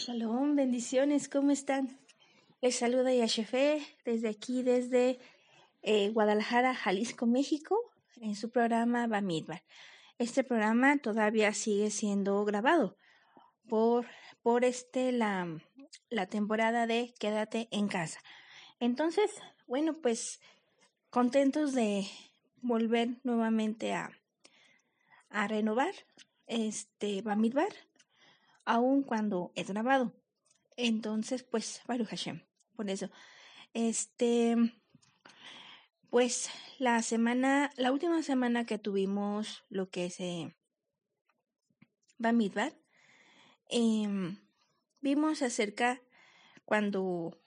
Shalom, 0.00 0.56
bendiciones, 0.56 1.28
¿cómo 1.28 1.50
están? 1.50 2.00
Les 2.62 2.74
saluda 2.74 3.12
Yashefe 3.12 3.82
desde 4.06 4.30
aquí, 4.30 4.62
desde 4.62 5.18
eh, 5.82 6.08
Guadalajara, 6.08 6.74
Jalisco, 6.74 7.26
México, 7.26 7.76
en 8.18 8.34
su 8.34 8.48
programa 8.48 9.06
Bamidbar. 9.08 9.62
Este 10.16 10.42
programa 10.42 10.96
todavía 10.96 11.52
sigue 11.52 11.90
siendo 11.90 12.42
grabado 12.46 12.96
por, 13.68 14.06
por 14.42 14.64
este, 14.64 15.12
la, 15.12 15.60
la 16.08 16.24
temporada 16.24 16.86
de 16.86 17.12
Quédate 17.20 17.68
en 17.70 17.86
casa. 17.88 18.20
Entonces, 18.78 19.30
bueno, 19.66 20.00
pues 20.00 20.40
contentos 21.10 21.74
de 21.74 22.06
volver 22.62 23.20
nuevamente 23.22 23.92
a, 23.92 24.10
a 25.28 25.46
renovar 25.46 25.92
este 26.46 27.20
Bamidbar 27.20 27.68
aun 28.64 29.02
cuando 29.02 29.52
es 29.54 29.68
grabado. 29.68 30.14
Entonces, 30.76 31.42
pues, 31.42 31.82
Baruch 31.86 32.08
Hashem, 32.08 32.42
por 32.76 32.88
eso. 32.90 33.10
Este, 33.74 34.56
pues, 36.08 36.50
la 36.78 37.02
semana, 37.02 37.70
la 37.76 37.92
última 37.92 38.22
semana 38.22 38.64
que 38.66 38.78
tuvimos 38.78 39.64
lo 39.68 39.90
que 39.90 40.06
es 40.06 40.20
eh, 40.20 40.54
Bamidbar, 42.18 42.74
em, 43.68 44.38
vimos 45.00 45.42
acerca 45.42 46.00
cuando 46.64 47.40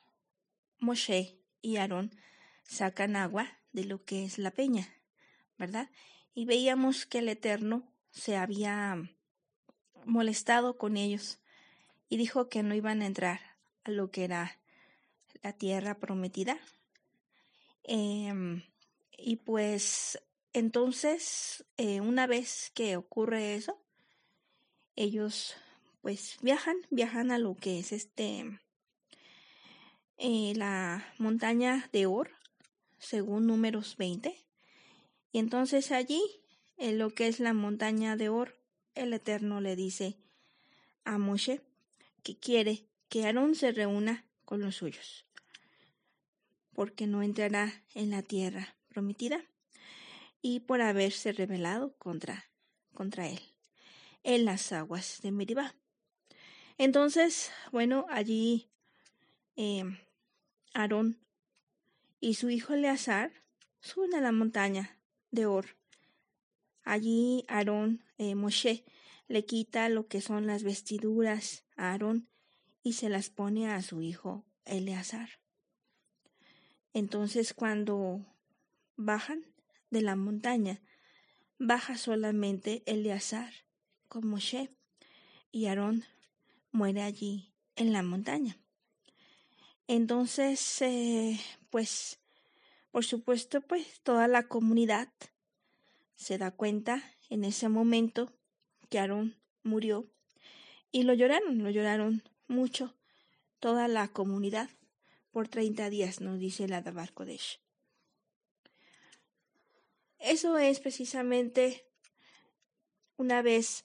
Moshe 0.80 1.40
y 1.62 1.78
Aarón 1.78 2.12
sacan 2.64 3.16
agua 3.16 3.60
de 3.72 3.86
lo 3.86 4.04
que 4.04 4.26
es 4.26 4.38
la 4.38 4.52
peña, 4.52 4.88
¿verdad? 5.58 5.90
Y 6.34 6.46
veíamos 6.46 7.06
que 7.06 7.20
el 7.20 7.30
Eterno 7.30 7.92
se 8.12 8.36
había 8.36 8.98
molestado 10.06 10.78
con 10.78 10.98
ellos 10.98 11.40
y 12.10 12.18
dijo 12.18 12.50
que 12.50 12.64
no 12.64 12.76
iban 12.76 13.02
a 13.02 13.06
entrar 13.06 13.40
a 13.84 13.92
lo 13.92 14.12
que 14.12 14.24
era 14.24 14.60
la 15.42 15.54
tierra 15.54 16.00
prometida. 16.00 16.60
Em, 17.84 18.64
y 19.18 19.38
pues 19.38 20.20
entonces, 20.54 21.66
eh, 21.78 22.00
una 22.00 22.28
vez 22.28 22.72
que 22.76 22.96
ocurre 22.96 23.56
eso, 23.56 23.82
ellos 24.96 25.56
pues 26.02 26.38
viajan, 26.42 26.78
viajan 26.92 27.32
a 27.32 27.40
lo 27.40 27.56
que 27.56 27.80
es 27.80 27.92
este, 27.92 28.60
eh, 30.18 30.54
la 30.56 31.12
montaña 31.18 31.90
de 31.92 32.06
Or, 32.06 32.30
según 33.00 33.48
números 33.48 33.98
20. 33.98 34.38
Y 35.32 35.40
entonces 35.40 35.92
allí, 35.92 36.22
en 36.78 37.00
lo 37.00 37.10
que 37.10 37.28
es 37.28 37.40
la 37.40 37.54
montaña 37.54 38.16
de 38.16 38.30
Or, 38.30 38.63
el 38.96 39.14
Eterno 39.14 39.62
le 39.62 39.76
dice 39.76 40.18
a 41.04 41.18
Moshe 41.18 41.62
que 42.24 42.38
quiere 42.38 42.86
que 43.10 43.26
Aarón 43.26 43.56
se 43.56 43.72
reúna 43.72 44.26
con 44.46 44.62
los 44.62 44.78
suyos, 44.78 45.26
porque 46.74 47.08
no 47.08 47.22
entrará 47.22 47.84
en 47.94 48.10
la 48.10 48.22
tierra 48.22 48.76
prometida 48.90 49.44
y 50.42 50.62
por 50.62 50.82
haberse 50.82 51.32
rebelado 51.32 51.96
contra, 51.98 52.50
contra 52.94 53.28
él 53.28 53.40
en 54.24 54.46
las 54.46 54.72
aguas 54.72 55.20
de 55.22 55.32
Meribá. 55.32 55.76
Entonces, 56.78 57.52
bueno, 57.72 58.06
allí 58.10 58.70
eh, 59.56 59.84
Aarón 60.74 61.20
y 62.20 62.36
su 62.36 62.50
hijo 62.50 62.74
Eleazar 62.74 63.32
suben 63.82 64.16
a 64.16 64.22
la 64.22 64.32
montaña 64.32 64.98
de 65.32 65.46
Or 65.46 65.83
Allí 66.84 67.46
Aarón, 67.48 68.04
eh, 68.18 68.36
Moshe, 68.36 68.84
le 69.28 69.46
quita 69.46 69.90
lo 69.90 70.08
que 70.08 70.22
son 70.22 70.48
las 70.48 70.64
vestiduras 70.64 71.64
a 71.76 71.92
Aarón 71.92 72.28
y 72.84 72.94
se 72.94 73.10
las 73.10 73.30
pone 73.30 73.70
a 73.70 73.82
su 73.82 74.02
hijo 74.02 74.44
Eleazar. 74.66 75.30
Entonces 76.94 77.54
cuando 77.54 78.26
bajan 78.96 79.46
de 79.90 80.02
la 80.02 80.16
montaña, 80.16 80.82
baja 81.58 81.98
solamente 81.98 82.84
Eleazar 82.86 83.54
con 84.08 84.28
Moshe 84.28 84.70
y 85.52 85.68
Aarón 85.68 86.04
muere 86.72 87.02
allí 87.02 87.54
en 87.76 87.94
la 87.94 88.04
montaña. 88.04 88.58
Entonces, 89.88 90.82
eh, 90.82 91.40
pues, 91.70 92.20
por 92.92 93.06
supuesto, 93.06 93.62
pues 93.62 94.02
toda 94.02 94.28
la 94.28 94.48
comunidad 94.48 95.10
se 96.16 96.38
da 96.38 96.52
cuenta 96.52 97.04
en 97.30 97.44
ese 97.44 97.70
momento 97.70 98.32
que 98.90 99.00
Aarón 99.00 99.36
murió 99.64 100.08
y 100.92 101.04
lo 101.04 101.14
lloraron, 101.14 101.64
lo 101.64 101.70
lloraron 101.70 102.24
mucho 102.48 102.96
toda 103.60 103.88
la 103.88 104.08
comunidad 104.10 104.70
por 105.32 105.48
30 105.48 105.90
días, 105.90 106.22
nos 106.22 106.40
dice 106.40 106.68
la 106.68 106.82
Dabar 106.82 107.14
Kodesh. 107.14 107.60
Eso 110.20 110.58
es 110.58 110.80
precisamente 110.80 111.86
una 113.18 113.42
vez, 113.42 113.84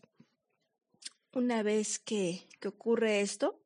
una 1.33 1.63
vez 1.63 1.99
que, 1.99 2.47
que 2.61 2.69
ocurre 2.69 3.23
esto, 3.23 3.61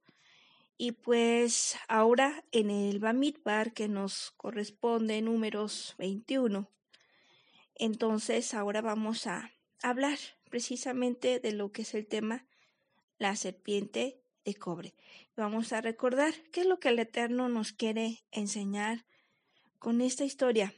y 0.79 0.93
pues 0.93 1.77
ahora 1.89 2.45
en 2.51 2.71
el 2.71 2.99
Bamidbar 2.99 3.73
que 3.73 3.89
nos 3.89 4.33
corresponde 4.37 5.21
números 5.23 5.95
21, 5.99 6.69
entonces, 7.77 8.55
ahora 8.55 8.81
vamos 8.81 9.27
a 9.27 9.53
hablar 9.83 10.19
precisamente 10.51 11.41
de 11.41 11.53
lo 11.53 11.73
que 11.73 11.83
es 11.83 11.95
el 11.95 12.07
tema 12.07 12.47
la 13.19 13.37
serpiente 13.37 14.21
de 14.45 14.55
cobre. 14.55 14.95
Vamos 15.37 15.73
a 15.73 15.81
recordar 15.81 16.35
qué 16.51 16.63
es 16.63 16.67
lo 16.67 16.81
que 16.81 16.89
el 16.89 16.99
Eterno 16.99 17.49
nos 17.49 17.73
quiere 17.73 18.25
enseñar 18.31 19.07
con 19.79 20.01
esta 20.01 20.25
historia. 20.25 20.75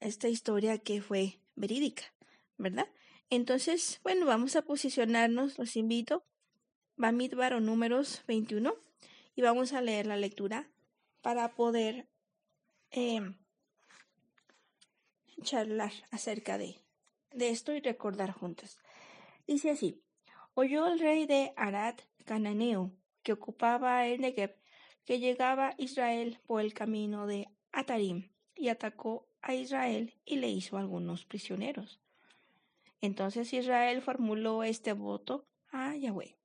Esta 0.00 0.28
historia 0.28 0.78
que 0.78 1.02
fue 1.02 1.38
verídica, 1.54 2.04
¿verdad? 2.56 2.88
Entonces, 3.28 4.00
bueno, 4.02 4.26
vamos 4.26 4.56
a 4.56 4.62
posicionarnos, 4.62 5.58
los 5.58 5.76
invito, 5.76 6.24
Bamidbar 6.96 7.54
o 7.54 7.60
números 7.60 8.22
21, 8.26 8.74
y 9.36 9.42
vamos 9.42 9.72
a 9.72 9.80
leer 9.80 10.06
la 10.06 10.16
lectura 10.16 10.68
para 11.22 11.54
poder 11.54 12.08
em, 12.90 13.36
charlar 15.42 15.92
acerca 16.10 16.58
de, 16.58 16.76
de 17.32 17.50
esto 17.50 17.72
y 17.72 17.80
recordar 17.80 18.32
juntos. 18.32 18.78
Dice 19.46 19.70
así, 19.70 20.02
oyó 20.54 20.86
el 20.86 21.00
rey 21.00 21.26
de 21.26 21.52
Arad 21.56 21.96
cananeo 22.24 22.92
que 23.22 23.32
ocupaba 23.32 24.06
el 24.06 24.20
Negev 24.20 24.56
que 25.04 25.18
llegaba 25.18 25.74
Israel 25.78 26.38
por 26.46 26.60
el 26.60 26.74
camino 26.74 27.26
de 27.26 27.48
Atarim 27.72 28.30
y 28.54 28.68
atacó 28.68 29.28
a 29.42 29.54
Israel 29.54 30.14
y 30.24 30.36
le 30.36 30.48
hizo 30.48 30.76
algunos 30.76 31.24
prisioneros. 31.24 32.00
Entonces 33.00 33.52
Israel 33.52 34.02
formuló 34.02 34.62
este 34.62 34.92
voto 34.92 35.46
a 35.72 35.96
Yahweh. 35.96 36.36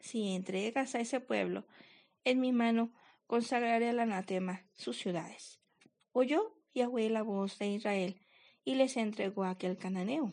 Si 0.00 0.34
entregas 0.34 0.94
a 0.94 1.00
ese 1.00 1.20
pueblo 1.20 1.66
en 2.24 2.40
mi 2.40 2.52
mano, 2.52 2.92
consagraré 3.26 3.90
al 3.90 4.00
anatema 4.00 4.66
sus 4.74 4.98
ciudades. 4.98 5.60
Oyó 6.12 6.56
Yahweh 6.74 7.10
la 7.10 7.22
voz 7.22 7.58
de 7.58 7.68
Israel 7.68 8.20
y 8.70 8.76
les 8.76 8.96
entregó 8.96 9.42
aquel 9.42 9.76
cananeo. 9.76 10.32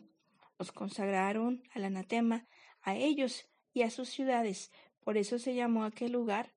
Los 0.59 0.71
consagraron 0.71 1.63
al 1.73 1.85
anatema 1.85 2.45
a 2.83 2.95
ellos 2.95 3.49
y 3.73 3.81
a 3.81 3.89
sus 3.89 4.09
ciudades, 4.09 4.71
por 4.99 5.17
eso 5.17 5.39
se 5.39 5.55
llamó 5.55 5.83
aquel 5.83 6.11
lugar 6.11 6.53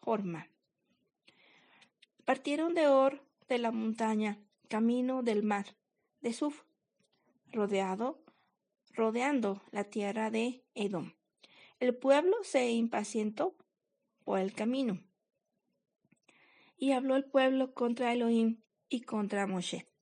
Jorma. 0.00 0.50
Partieron 2.26 2.74
de 2.74 2.88
Or 2.88 3.26
de 3.48 3.56
la 3.56 3.70
montaña, 3.70 4.38
camino 4.68 5.22
del 5.22 5.42
mar, 5.42 5.64
de 6.20 6.34
Suf, 6.34 6.64
rodeado, 7.50 8.22
rodeando 8.92 9.62
la 9.70 9.84
tierra 9.84 10.30
de 10.30 10.62
Edom. 10.74 11.14
El 11.80 11.96
pueblo 11.96 12.36
se 12.42 12.70
impacientó 12.70 13.56
por 14.24 14.40
el 14.40 14.52
camino. 14.52 15.02
Y 16.76 16.92
habló 16.92 17.16
el 17.16 17.24
pueblo 17.24 17.72
contra 17.72 18.12
Elohim 18.12 18.60
y 18.90 19.00
contra 19.00 19.46
Moshe. 19.46 19.93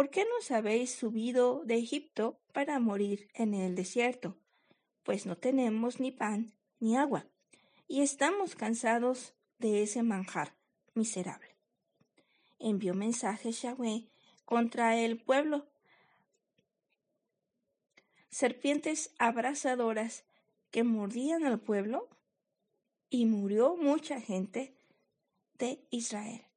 ¿Por 0.00 0.08
qué 0.08 0.24
nos 0.24 0.50
habéis 0.50 0.94
subido 0.94 1.62
de 1.66 1.76
Egipto 1.76 2.40
para 2.54 2.78
morir 2.78 3.28
en 3.34 3.52
el 3.52 3.74
desierto? 3.74 4.34
Pues 5.02 5.26
no 5.26 5.36
tenemos 5.36 6.00
ni 6.00 6.10
pan 6.10 6.54
ni 6.78 6.96
agua, 6.96 7.26
y 7.86 8.00
estamos 8.00 8.56
cansados 8.56 9.34
de 9.58 9.82
ese 9.82 10.02
manjar 10.02 10.56
miserable. 10.94 11.54
Envió 12.58 12.94
mensajes 12.94 13.60
Yahweh 13.60 14.08
contra 14.46 14.96
el 14.96 15.20
pueblo. 15.20 15.66
Serpientes 18.30 19.12
abrasadoras 19.18 20.24
que 20.70 20.82
mordían 20.82 21.44
al 21.44 21.60
pueblo, 21.60 22.08
y 23.10 23.26
murió 23.26 23.76
mucha 23.76 24.18
gente 24.18 24.74
de 25.58 25.86
Israel. 25.90 26.49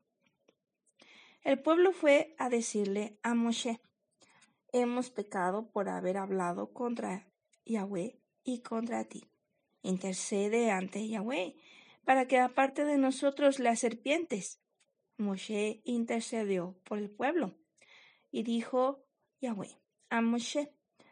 El 1.43 1.59
pueblo 1.59 1.91
fue 1.91 2.35
a 2.37 2.47
decirle 2.47 3.17
a 3.21 3.33
Moshe, 3.33 3.81
hemos 4.71 5.09
pecado 5.09 5.69
por 5.71 5.89
haber 5.89 6.15
hablado 6.15 6.71
contra 6.71 7.27
Yahweh 7.65 8.17
y 8.45 8.61
contra 8.61 9.03
ti. 9.03 9.25
intercede 9.81 10.71
ante 10.71 11.05
Yahweh 11.09 11.55
para 12.05 12.27
que 12.29 12.39
aparte 12.39 12.85
de 12.85 12.97
nosotros 12.97 13.59
las 13.59 13.81
serpientes. 13.81 14.61
Moshe 15.17 15.81
intercedió 15.83 16.77
por 16.85 16.97
el 16.97 17.09
pueblo 17.09 17.53
y 18.31 18.43
dijo 18.43 19.03
Yahweh 19.41 19.77
a 20.09 20.21
Moshe, 20.21 20.71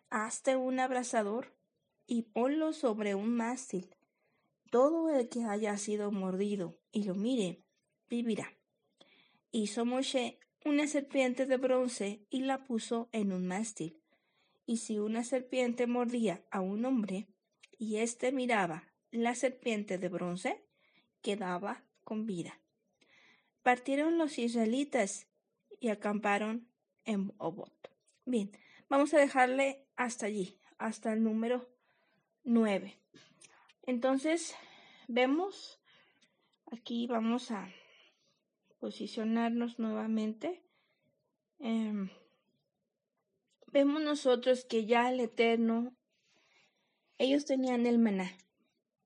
hazte 0.09 0.55
un 0.55 0.79
abrazador 0.79 1.53
y 2.07 2.21
ponlo 2.21 2.71
sobre 2.71 3.15
un 3.15 3.35
mástil. 3.35 3.93
Todo 4.69 5.09
el 5.09 5.27
que 5.27 5.43
haya 5.43 5.75
sido 5.75 6.09
mordido 6.11 6.77
y 6.93 7.03
lo 7.03 7.15
mire, 7.15 7.65
vivirá. 8.09 8.60
Hizo 9.51 9.85
Moshe 9.85 10.39
una 10.63 10.87
serpiente 10.87 11.45
de 11.45 11.57
bronce 11.57 12.25
y 12.29 12.41
la 12.41 12.63
puso 12.63 13.09
en 13.11 13.33
un 13.33 13.47
mástil. 13.47 14.01
Y 14.65 14.77
si 14.77 14.99
una 14.99 15.23
serpiente 15.23 15.87
mordía 15.87 16.43
a 16.51 16.61
un 16.61 16.85
hombre 16.85 17.27
y 17.77 17.97
éste 17.97 18.31
miraba 18.31 18.87
la 19.11 19.35
serpiente 19.35 19.97
de 19.97 20.07
bronce, 20.07 20.63
quedaba 21.21 21.83
con 22.03 22.25
vida. 22.25 22.59
Partieron 23.63 24.17
los 24.17 24.37
israelitas 24.39 25.27
y 25.79 25.89
acamparon 25.89 26.69
en 27.05 27.33
Obot. 27.37 27.91
Bien, 28.25 28.51
vamos 28.87 29.13
a 29.13 29.19
dejarle 29.19 29.85
hasta 29.95 30.27
allí, 30.27 30.57
hasta 30.77 31.11
el 31.11 31.23
número 31.23 31.69
9. 32.43 32.97
Entonces, 33.83 34.55
vemos, 35.07 35.81
aquí 36.71 37.07
vamos 37.07 37.51
a 37.51 37.69
posicionarnos 38.81 39.77
nuevamente. 39.79 40.63
Em, 41.59 42.09
vemos 43.67 44.01
nosotros 44.01 44.65
que 44.65 44.85
ya 44.85 45.09
el 45.11 45.19
Eterno, 45.19 45.95
ellos 47.19 47.45
tenían 47.45 47.85
el 47.85 47.99
maná, 47.99 48.35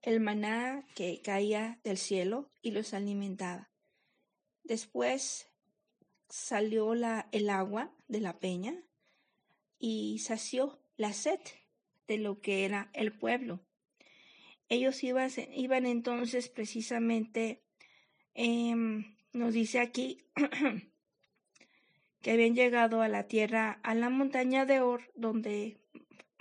el 0.02 0.22
maná 0.22 0.88
que 0.96 1.22
caía 1.22 1.82
del 1.84 1.98
cielo 1.98 2.50
y 2.62 2.72
los 2.72 2.94
alimentaba. 2.94 3.70
Después 4.64 5.52
salió 6.30 6.96
la, 6.96 7.28
el 7.34 7.50
agua 7.50 7.94
de 8.08 8.22
la 8.22 8.40
peña 8.40 8.82
y 9.78 10.20
sació 10.20 10.80
la 10.96 11.12
sed 11.12 11.42
de 12.08 12.18
lo 12.18 12.40
que 12.40 12.64
era 12.64 12.90
el 12.94 13.12
pueblo. 13.12 13.60
Ellos 14.70 15.04
iban, 15.04 15.30
iban 15.54 15.86
entonces 15.86 16.48
precisamente, 16.48 17.62
em, 18.34 19.15
nos 19.36 19.54
dice 19.54 19.80
aquí, 19.80 20.24
que 22.22 22.32
habían 22.32 22.56
llegado 22.56 23.02
a 23.02 23.10
la 23.10 23.28
tierra, 23.28 23.82
a 23.84 23.94
la 23.94 24.10
montaña 24.10 24.66
de 24.66 24.80
Or, 24.80 25.12
donde 25.14 25.78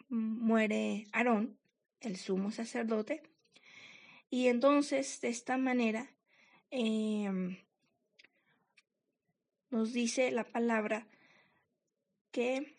muere 0.09 1.09
Aarón, 1.13 1.59
el 2.01 2.17
sumo 2.17 2.53
sacerdote. 2.53 3.23
Y 4.31 4.47
entonces, 4.47 5.21
de 5.21 5.29
esta 5.29 5.59
manera, 5.59 6.09
em, 6.71 7.59
nos 9.71 9.93
dice 9.93 10.31
la 10.31 10.45
palabra 10.45 11.09
que 12.31 12.77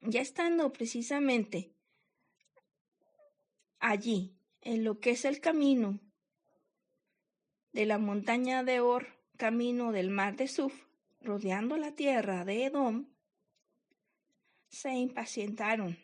ya 0.00 0.22
estando 0.22 0.72
precisamente 0.72 1.74
allí, 3.78 4.34
en 4.62 4.84
lo 4.84 5.00
que 5.00 5.10
es 5.10 5.26
el 5.26 5.42
camino 5.42 6.00
de 7.74 7.86
la 7.86 7.98
montaña 7.98 8.62
de 8.62 8.80
Or, 8.80 9.08
camino 9.36 9.90
del 9.90 10.08
mar 10.08 10.36
de 10.36 10.46
Suf, 10.46 10.72
rodeando 11.20 11.76
la 11.76 11.90
tierra 11.90 12.44
de 12.44 12.66
Edom, 12.66 13.08
se 14.68 14.92
impacientaron. 14.92 15.98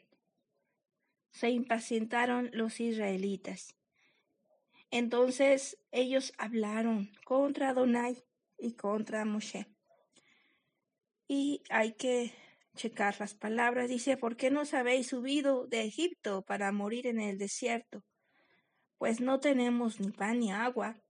Se 1.31 1.49
impacientaron 1.51 2.51
los 2.53 2.81
israelitas. 2.81 3.77
Entonces 4.91 5.79
ellos 5.93 6.33
hablaron 6.39 7.13
contra 7.25 7.71
Adonai 7.71 8.25
y 8.59 8.73
contra 8.73 9.25
Moshe. 9.25 9.69
Y 11.29 11.63
hay 11.71 11.93
que 11.93 12.33
checar 12.75 13.15
las 13.21 13.35
palabras. 13.35 13.89
Dice, 13.89 14.17
¿por 14.17 14.37
qué 14.37 14.51
nos 14.51 14.75
habéis 14.75 15.07
subido 15.07 15.69
de 15.69 15.83
Egipto 15.83 16.43
para 16.43 16.73
morir 16.73 17.07
en 17.07 17.21
el 17.21 17.39
desierto? 17.39 18.03
Pues 18.99 19.21
no 19.21 19.39
tenemos 19.39 20.01
ni 20.01 20.11
pan 20.11 20.41
ni 20.41 20.51
agua, 20.51 21.01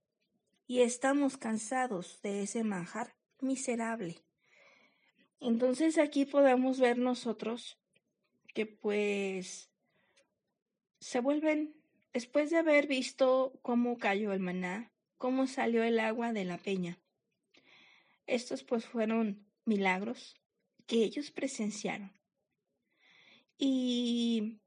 y 0.70 0.82
estamos 0.82 1.36
cansados 1.36 2.22
de 2.22 2.44
ese 2.44 2.62
manjar 2.62 3.16
miserable. 3.40 4.22
Entonces 5.40 5.98
aquí 5.98 6.26
podemos 6.26 6.78
ver 6.78 6.96
nosotros 6.96 7.76
que 8.54 8.66
pues 8.66 9.72
se 11.00 11.18
vuelven, 11.18 11.74
después 12.12 12.50
de 12.50 12.58
haber 12.58 12.86
visto 12.86 13.58
cómo 13.62 13.98
cayó 13.98 14.32
el 14.32 14.38
maná, 14.38 14.92
cómo 15.18 15.48
salió 15.48 15.82
el 15.82 15.98
agua 15.98 16.32
de 16.32 16.44
la 16.44 16.56
peña. 16.56 17.00
Estos 18.28 18.62
pues 18.62 18.86
fueron 18.86 19.44
milagros 19.64 20.36
que 20.86 21.02
ellos 21.02 21.32
presenciaron. 21.32 22.12
Y, 23.58 24.59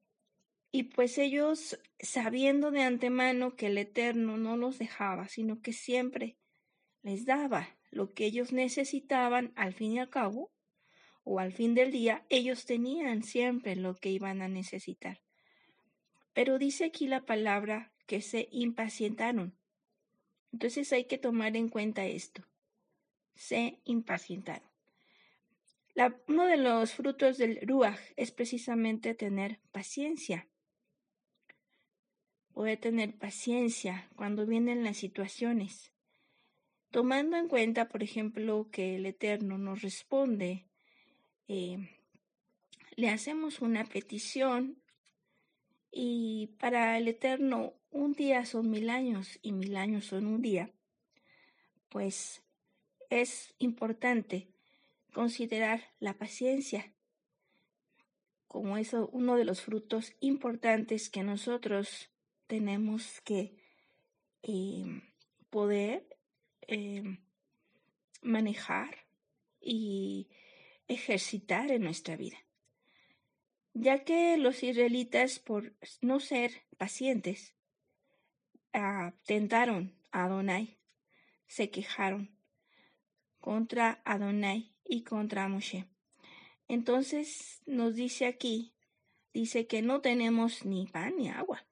y 0.75 0.83
pues 0.83 1.19
ellos, 1.19 1.79
sabiendo 1.99 2.71
de 2.71 2.81
antemano 2.81 3.55
que 3.55 3.67
el 3.67 3.77
Eterno 3.77 4.37
no 4.37 4.57
los 4.57 4.79
dejaba, 4.79 5.27
sino 5.27 5.61
que 5.61 5.71
siempre 5.71 6.35
les 7.03 7.25
daba 7.25 7.77
lo 7.91 8.13
que 8.13 8.25
ellos 8.25 8.51
necesitaban 8.51 9.53
al 9.55 9.73
fin 9.73 9.93
y 9.93 9.99
al 9.99 10.09
cabo, 10.09 10.51
o 11.23 11.39
al 11.39 11.53
fin 11.53 11.75
del 11.75 11.91
día, 11.91 12.25
ellos 12.29 12.65
tenían 12.65 13.23
siempre 13.23 13.75
lo 13.75 13.95
que 13.95 14.09
iban 14.09 14.41
a 14.41 14.47
necesitar. 14.47 15.21
Pero 16.33 16.57
dice 16.57 16.85
aquí 16.85 17.07
la 17.07 17.21
palabra 17.21 17.93
que 18.07 18.21
se 18.21 18.49
impacientaron. 18.51 19.55
Entonces 20.51 20.91
hay 20.91 21.05
que 21.05 21.19
tomar 21.19 21.55
en 21.55 21.69
cuenta 21.69 22.05
esto. 22.05 22.43
Se 23.35 23.79
impacientaron 23.85 24.73
uno 26.27 26.47
de 26.47 26.57
los 26.57 26.93
frutos 26.93 27.37
del 27.37 27.59
Ruach 27.61 27.99
es 28.15 28.31
precisamente 28.31 29.13
tener 29.13 29.59
paciencia. 29.71 30.47
Poder 32.53 32.79
tener 32.79 33.15
paciencia 33.15 34.09
cuando 34.15 34.45
vienen 34.45 34.83
las 34.83 34.97
situaciones. 34.97 35.91
Tomando 36.91 37.38
en 37.38 37.47
cuenta, 37.47 37.89
por 37.89 38.03
ejemplo, 38.03 38.69
que 38.71 38.97
el 38.97 39.05
Eterno 39.07 39.57
nos 39.57 39.81
responde, 39.81 40.67
eh, 41.47 41.89
le 42.95 43.09
hacemos 43.09 43.61
una 43.61 43.83
petición 43.85 44.77
y 45.91 46.55
para 46.59 46.97
el 46.97 47.07
Eterno 47.07 47.74
un 47.89 48.13
día 48.13 48.45
son 48.45 48.69
mil 48.69 48.89
años 48.89 49.39
y 49.41 49.51
mil 49.51 49.75
años 49.75 50.05
son 50.05 50.27
un 50.27 50.41
día, 50.41 50.72
pues 51.89 52.43
es 53.10 53.55
importante 53.57 54.48
considerar 55.12 55.81
la 56.00 56.13
paciencia 56.13 56.93
como 58.53 58.77
eso 58.77 59.10
uno 59.12 59.36
de 59.36 59.45
los 59.45 59.62
frutos 59.62 60.13
importantes 60.19 61.10
que 61.10 61.24
nosotros 61.24 62.12
tenemos 62.47 63.21
que 63.21 63.55
em, 64.41 65.01
poder 65.50 66.05
em, 66.62 67.17
manejar 68.21 69.05
y 69.59 70.29
ejercitar 70.88 71.71
en 71.71 71.83
nuestra 71.83 72.15
vida. 72.15 72.38
Ya 73.73 74.03
que 74.03 74.38
los 74.38 74.63
israelitas, 74.63 75.39
por 75.39 75.73
no 76.01 76.19
ser 76.19 76.63
pacientes, 76.77 77.55
tentaron 79.25 79.95
a 80.12 80.25
Adonai, 80.25 80.77
se 81.47 81.69
quejaron 81.69 82.38
contra 83.39 84.01
Adonai 84.05 84.73
y 84.85 85.03
contra 85.03 85.47
Moshe. 85.47 85.85
Entonces 86.67 87.62
nos 87.65 87.95
dice 87.95 88.25
aquí, 88.25 88.73
dice 89.33 89.67
que 89.67 89.81
no 89.81 90.01
tenemos 90.01 90.65
ni 90.65 90.88
pan 90.88 91.17
ni 91.17 91.29
agua. 91.29 91.65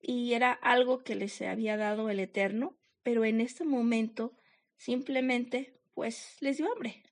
Y 0.00 0.34
era 0.34 0.52
algo 0.52 1.02
que 1.02 1.14
les 1.14 1.40
había 1.42 1.76
dado 1.76 2.10
el 2.10 2.20
Eterno, 2.20 2.76
pero 3.02 3.24
en 3.24 3.40
este 3.40 3.64
momento 3.64 4.36
simplemente 4.76 5.72
pues 5.94 6.36
les 6.40 6.58
dio 6.58 6.70
hambre, 6.72 7.02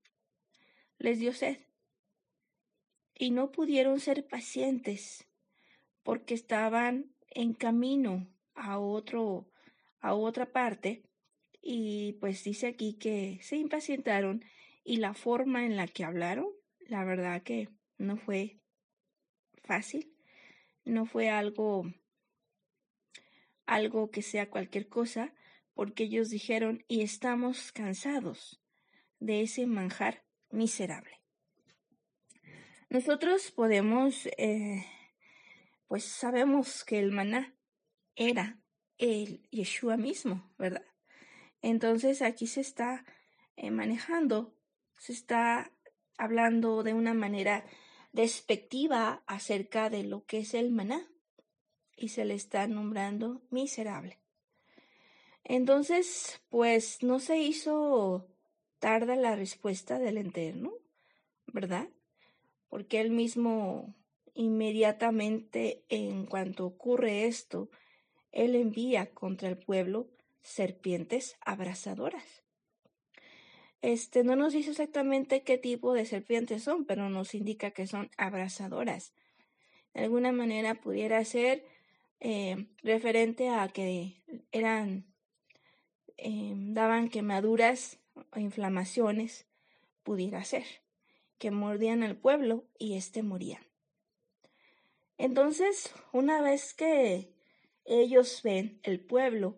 les 0.98 1.18
dio 1.18 1.32
sed. 1.32 1.58
Y 3.16 3.30
no 3.30 3.52
pudieron 3.52 4.00
ser 4.00 4.26
pacientes 4.26 5.26
porque 6.02 6.34
estaban 6.34 7.14
en 7.30 7.54
camino 7.54 8.28
a 8.54 8.78
otro 8.78 9.48
a 10.00 10.14
otra 10.14 10.52
parte 10.52 11.02
y 11.62 12.12
pues 12.20 12.44
dice 12.44 12.66
aquí 12.66 12.92
que 12.92 13.38
se 13.40 13.56
impacientaron 13.56 14.44
y 14.84 14.98
la 14.98 15.14
forma 15.14 15.64
en 15.64 15.76
la 15.76 15.86
que 15.86 16.04
hablaron, 16.04 16.48
la 16.80 17.04
verdad 17.04 17.42
que 17.42 17.70
no 17.96 18.18
fue 18.18 18.60
fácil, 19.62 20.14
no 20.84 21.06
fue 21.06 21.30
algo 21.30 21.90
algo 23.66 24.10
que 24.10 24.22
sea 24.22 24.50
cualquier 24.50 24.88
cosa, 24.88 25.34
porque 25.74 26.04
ellos 26.04 26.30
dijeron 26.30 26.84
y 26.88 27.02
estamos 27.02 27.72
cansados 27.72 28.62
de 29.18 29.42
ese 29.42 29.66
manjar 29.66 30.24
miserable. 30.50 31.20
Nosotros 32.88 33.50
podemos, 33.50 34.26
eh, 34.38 34.84
pues 35.88 36.04
sabemos 36.04 36.84
que 36.84 36.98
el 36.98 37.10
maná 37.10 37.54
era 38.14 38.60
el 38.98 39.48
Yeshua 39.50 39.96
mismo, 39.96 40.54
¿verdad? 40.58 40.84
Entonces 41.60 42.22
aquí 42.22 42.46
se 42.46 42.60
está 42.60 43.04
eh, 43.56 43.70
manejando, 43.70 44.54
se 44.98 45.12
está 45.12 45.72
hablando 46.16 46.82
de 46.82 46.94
una 46.94 47.14
manera 47.14 47.64
despectiva 48.12 49.24
acerca 49.26 49.90
de 49.90 50.04
lo 50.04 50.24
que 50.24 50.38
es 50.38 50.54
el 50.54 50.70
maná 50.70 51.08
y 51.96 52.08
se 52.08 52.24
le 52.24 52.34
está 52.34 52.66
nombrando 52.66 53.42
miserable. 53.50 54.18
Entonces, 55.44 56.40
pues 56.48 57.02
no 57.02 57.20
se 57.20 57.38
hizo 57.38 58.28
tarda 58.78 59.16
la 59.16 59.36
respuesta 59.36 59.98
del 59.98 60.18
Eterno, 60.18 60.72
¿verdad? 61.46 61.88
Porque 62.68 63.00
él 63.00 63.10
mismo 63.10 63.94
inmediatamente 64.34 65.84
en 65.88 66.26
cuanto 66.26 66.66
ocurre 66.66 67.26
esto, 67.26 67.70
él 68.32 68.56
envía 68.56 69.12
contra 69.14 69.48
el 69.48 69.58
pueblo 69.58 70.10
serpientes 70.42 71.36
abrasadoras. 71.40 72.42
Este 73.80 74.24
no 74.24 74.34
nos 74.34 74.54
dice 74.54 74.70
exactamente 74.70 75.42
qué 75.42 75.58
tipo 75.58 75.92
de 75.92 76.06
serpientes 76.06 76.62
son, 76.62 76.84
pero 76.84 77.10
nos 77.10 77.34
indica 77.34 77.70
que 77.70 77.86
son 77.86 78.10
abrasadoras. 78.16 79.12
De 79.92 80.02
alguna 80.02 80.32
manera 80.32 80.80
pudiera 80.80 81.24
ser 81.24 81.64
eh, 82.24 82.66
referente 82.82 83.50
a 83.50 83.68
que 83.68 84.20
eran 84.50 85.14
Em, 86.16 86.74
daban 86.74 87.08
quemaduras 87.08 87.98
o 88.32 88.38
inflamaciones, 88.38 89.46
pudiera 90.04 90.44
ser, 90.44 90.64
que 91.38 91.50
mordían 91.50 92.02
al 92.02 92.16
pueblo 92.16 92.64
y 92.78 92.94
éste 92.94 93.22
moría. 93.22 93.60
Entonces, 95.18 95.92
una 96.12 96.40
vez 96.40 96.72
que 96.74 97.32
ellos 97.84 98.40
ven 98.42 98.80
el 98.82 99.00
pueblo, 99.00 99.56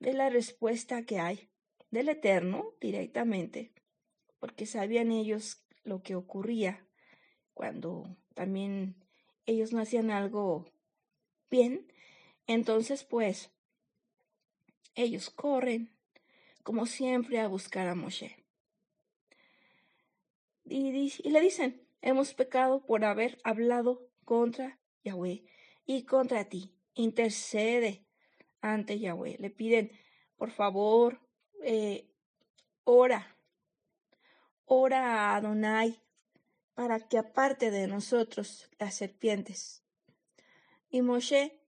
de 0.00 0.12
la 0.12 0.28
respuesta 0.28 1.06
que 1.06 1.18
hay 1.18 1.48
del 1.90 2.10
Eterno 2.10 2.74
directamente, 2.80 3.72
porque 4.38 4.66
sabían 4.66 5.10
ellos 5.10 5.64
lo 5.82 6.02
que 6.02 6.14
ocurría 6.14 6.86
cuando 7.54 8.14
también 8.34 8.96
ellos 9.46 9.72
no 9.72 9.80
hacían 9.80 10.10
algo 10.10 10.66
bien, 11.50 11.90
entonces 12.46 13.04
pues 13.04 13.50
ellos 14.94 15.30
corren 15.30 15.94
como 16.64 16.86
siempre, 16.86 17.38
a 17.40 17.46
buscar 17.46 17.86
a 17.86 17.94
Moshe. 17.94 18.42
Y, 20.64 21.12
le 21.28 21.40
dicen, 21.40 21.86
hemos 22.00 22.32
pecado 22.32 22.84
por 22.84 23.04
haber 23.04 23.38
hablado 23.44 24.08
contra 24.24 24.80
Yahweh 25.04 25.44
y 25.84 26.04
contra 26.04 26.48
ti. 26.48 26.74
Intercede 26.94 28.06
ante 28.62 28.98
Yahweh. 28.98 29.36
Le 29.38 29.50
piden, 29.50 29.92
por 30.36 30.50
favor, 30.50 31.20
eh, 31.62 32.10
ora, 32.84 33.36
ora 34.64 35.32
a 35.32 35.36
Adonai 35.36 36.00
para 36.72 36.98
que 36.98 37.18
aparte 37.18 37.70
de 37.70 37.86
nosotros 37.88 38.70
las 38.78 38.94
serpientes. 38.94 39.84
Y 40.88 41.02
Moshe, 41.02 41.60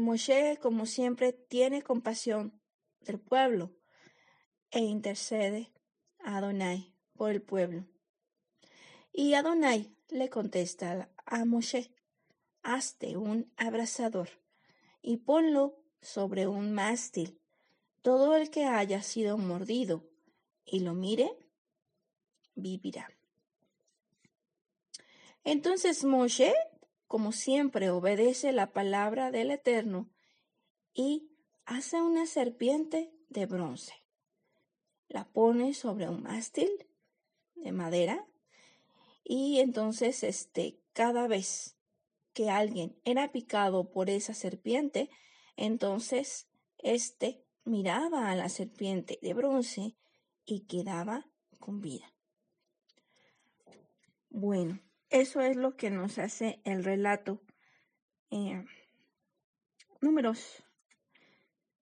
Moshe, 0.00 0.58
como 0.60 0.86
siempre, 0.86 1.32
tiene 1.32 1.82
compasión 1.82 2.60
del 3.00 3.20
pueblo 3.20 3.70
e 4.70 4.80
intercede 4.80 5.70
a 6.24 6.38
Adonai 6.38 6.92
por 7.14 7.30
el 7.30 7.42
pueblo. 7.42 7.84
Y 9.12 9.34
Adonai 9.34 9.94
le 10.08 10.28
contesta 10.28 11.10
a 11.26 11.44
Moshe, 11.44 11.92
hazte 12.62 13.16
un 13.16 13.52
abrazador 13.56 14.28
y 15.02 15.18
ponlo 15.18 15.82
sobre 16.00 16.46
un 16.46 16.72
mástil. 16.72 17.38
Todo 18.02 18.36
el 18.36 18.50
que 18.50 18.64
haya 18.64 19.02
sido 19.02 19.36
mordido 19.36 20.08
y 20.64 20.80
lo 20.80 20.94
mire, 20.94 21.30
vivirá. 22.54 23.10
Entonces 25.44 26.04
Moshe, 26.04 26.54
como 27.10 27.32
siempre, 27.32 27.90
obedece 27.90 28.52
la 28.52 28.72
palabra 28.72 29.32
del 29.32 29.50
Eterno 29.50 30.08
y 30.94 31.28
hace 31.64 32.00
una 32.00 32.24
serpiente 32.24 33.12
de 33.28 33.46
bronce 33.46 33.94
la 35.08 35.24
pone 35.28 35.74
sobre 35.74 36.08
un 36.08 36.22
mástil 36.22 36.70
de 37.56 37.72
madera 37.72 38.28
y 39.24 39.58
entonces 39.58 40.22
este 40.22 40.78
cada 40.92 41.26
vez 41.26 41.76
que 42.32 42.48
alguien 42.48 42.96
era 43.04 43.32
picado 43.32 43.90
por 43.90 44.08
esa 44.08 44.32
serpiente, 44.32 45.10
entonces 45.56 46.46
este 46.78 47.44
miraba 47.64 48.30
a 48.30 48.36
la 48.36 48.48
serpiente 48.48 49.18
de 49.20 49.34
bronce 49.34 49.96
y 50.44 50.60
quedaba 50.60 51.28
con 51.58 51.80
vida. 51.80 52.14
Bueno, 54.28 54.80
eso 55.10 55.40
es 55.40 55.56
lo 55.56 55.76
que 55.76 55.90
nos 55.90 56.18
hace 56.18 56.60
el 56.64 56.84
relato. 56.84 57.40
Eh, 58.30 58.64
números, 60.00 60.62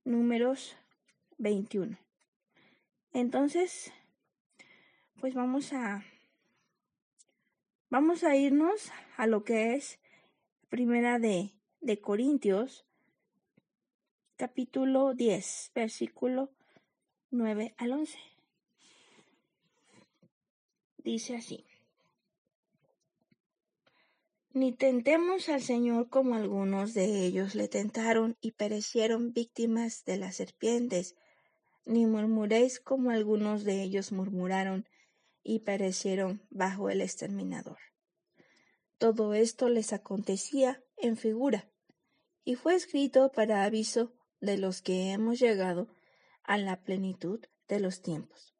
números 0.04 0.76
21. 1.38 1.99
Entonces, 3.12 3.92
pues 5.21 5.35
vamos 5.35 5.73
a 5.73 6.04
vamos 7.90 8.25
a 8.25 8.37
irnos 8.37 8.92
a 9.16 9.26
lo 9.26 9.45
que 9.45 9.75
es 9.75 9.99
Primera 10.68 11.18
de, 11.18 11.52
de 11.80 12.00
Corintios, 12.00 12.87
capítulo 14.37 15.14
10, 15.14 15.73
versículo 15.75 16.52
9 17.30 17.75
al 17.78 17.92
11. 17.92 18.18
Dice 20.99 21.37
así. 21.37 21.64
Ni 24.57 24.73
tentemos 24.73 25.51
al 25.51 25.61
Señor 25.61 26.09
como 26.09 26.35
algunos 26.35 26.95
de 26.95 27.27
ellos 27.27 27.55
le 27.55 27.69
tentaron 27.69 28.39
y 28.41 28.53
perecieron 28.53 29.35
víctimas 29.35 30.07
de 30.07 30.17
las 30.17 30.37
serpientes 30.37 31.15
ni 31.85 32.07
murmuréis 32.07 32.81
como 32.81 33.11
algunos 33.11 33.65
de 33.65 33.83
ellos 33.83 34.13
murmuraron 34.13 34.89
y 35.43 35.59
perecieron 35.59 36.41
bajo 36.49 36.89
el 36.89 37.03
exterminador. 37.03 37.77
Todo 38.97 39.35
esto 39.35 39.69
les 39.69 39.93
acontecía 39.93 40.83
en 40.97 41.19
figura, 41.19 41.69
y 42.43 42.55
fue 42.55 42.77
escrito 42.77 43.31
para 43.33 43.63
aviso 43.63 44.15
de 44.41 44.57
los 44.57 44.81
que 44.81 45.11
hemos 45.11 45.39
llegado 45.39 45.87
a 46.45 46.57
la 46.57 46.83
plenitud 46.83 47.45
de 47.69 47.79
los 47.79 48.01
tiempos. 48.01 48.55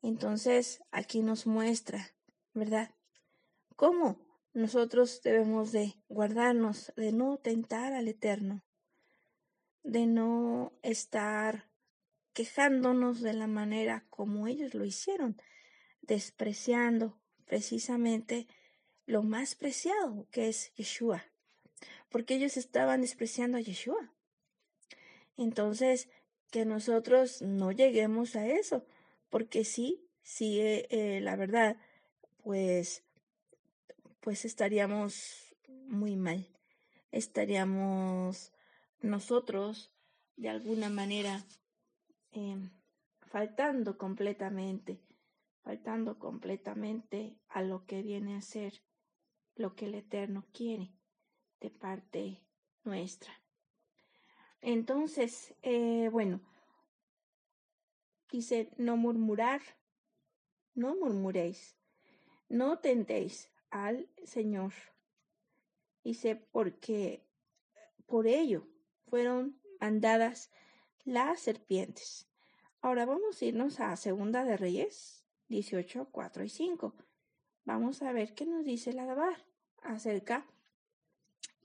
Entonces 0.00 0.80
aquí 0.92 1.20
nos 1.20 1.46
muestra, 1.46 2.14
¿verdad? 2.54 2.94
¿Cómo 3.76 4.23
nosotros 4.54 5.20
debemos 5.22 5.72
de 5.72 5.94
guardarnos 6.08 6.92
de 6.96 7.12
no 7.12 7.38
tentar 7.38 7.92
al 7.92 8.08
Eterno, 8.08 8.64
de 9.82 10.06
no 10.06 10.72
estar 10.82 11.68
quejándonos 12.32 13.20
de 13.20 13.32
la 13.32 13.46
manera 13.46 14.06
como 14.10 14.46
ellos 14.46 14.74
lo 14.74 14.84
hicieron, 14.84 15.36
despreciando 16.02 17.20
precisamente 17.44 18.46
lo 19.06 19.22
más 19.22 19.54
preciado 19.54 20.26
que 20.30 20.48
es 20.48 20.72
Yeshua, 20.74 21.24
porque 22.08 22.34
ellos 22.34 22.56
estaban 22.56 23.02
despreciando 23.02 23.58
a 23.58 23.60
Yeshua. 23.60 24.12
Entonces, 25.36 26.08
que 26.50 26.64
nosotros 26.64 27.42
no 27.42 27.72
lleguemos 27.72 28.36
a 28.36 28.46
eso, 28.46 28.86
porque 29.30 29.64
sí, 29.64 30.08
sí, 30.22 30.60
eh, 30.60 30.86
eh, 30.90 31.20
la 31.20 31.36
verdad, 31.36 31.76
pues, 32.42 33.03
pues 34.24 34.44
estaríamos 34.44 35.54
muy 35.86 36.16
mal, 36.16 36.48
estaríamos 37.12 38.52
nosotros 39.00 39.92
de 40.36 40.48
alguna 40.48 40.88
manera 40.88 41.44
Em, 42.36 42.68
faltando 43.28 43.96
completamente, 43.96 45.00
faltando 45.62 46.18
completamente 46.18 47.38
a 47.48 47.62
lo 47.62 47.86
que 47.86 48.02
viene 48.02 48.34
a 48.34 48.42
ser 48.42 48.82
lo 49.54 49.76
que 49.76 49.86
el 49.86 49.94
Eterno 49.94 50.44
quiere 50.52 50.90
de 51.60 51.70
parte 51.70 52.44
nuestra. 52.82 53.32
Entonces, 54.60 55.54
eh, 55.62 56.08
bueno, 56.10 56.40
dice, 58.32 58.72
no 58.78 58.96
murmurar, 58.96 59.60
no 60.74 60.96
murmuréis, 60.96 61.76
no 62.48 62.80
tentéis 62.80 63.48
al 63.74 64.08
Señor. 64.22 64.72
Dice, 66.04 66.36
porque 66.36 67.26
por 68.06 68.28
ello 68.28 68.68
fueron 69.08 69.60
mandadas 69.80 70.52
las 71.04 71.40
serpientes. 71.40 72.28
Ahora 72.80 73.04
vamos 73.04 73.42
a 73.42 73.44
irnos 73.44 73.80
a 73.80 73.96
Segunda 73.96 74.44
de 74.44 74.56
Reyes 74.56 75.26
18, 75.48 76.08
4 76.12 76.44
y 76.44 76.48
5. 76.48 76.94
Vamos 77.64 78.02
a 78.02 78.12
ver 78.12 78.34
qué 78.34 78.46
nos 78.46 78.64
dice 78.64 78.92
la 78.92 79.06
Dabar 79.06 79.44
acerca 79.82 80.46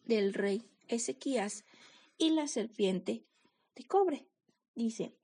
del 0.04 0.34
rey 0.34 0.68
Ezequías 0.88 1.64
y 2.18 2.32
la 2.32 2.48
serpiente 2.48 3.28
de 3.76 3.86
cobre. 3.86 4.28
Dice, 4.74 5.16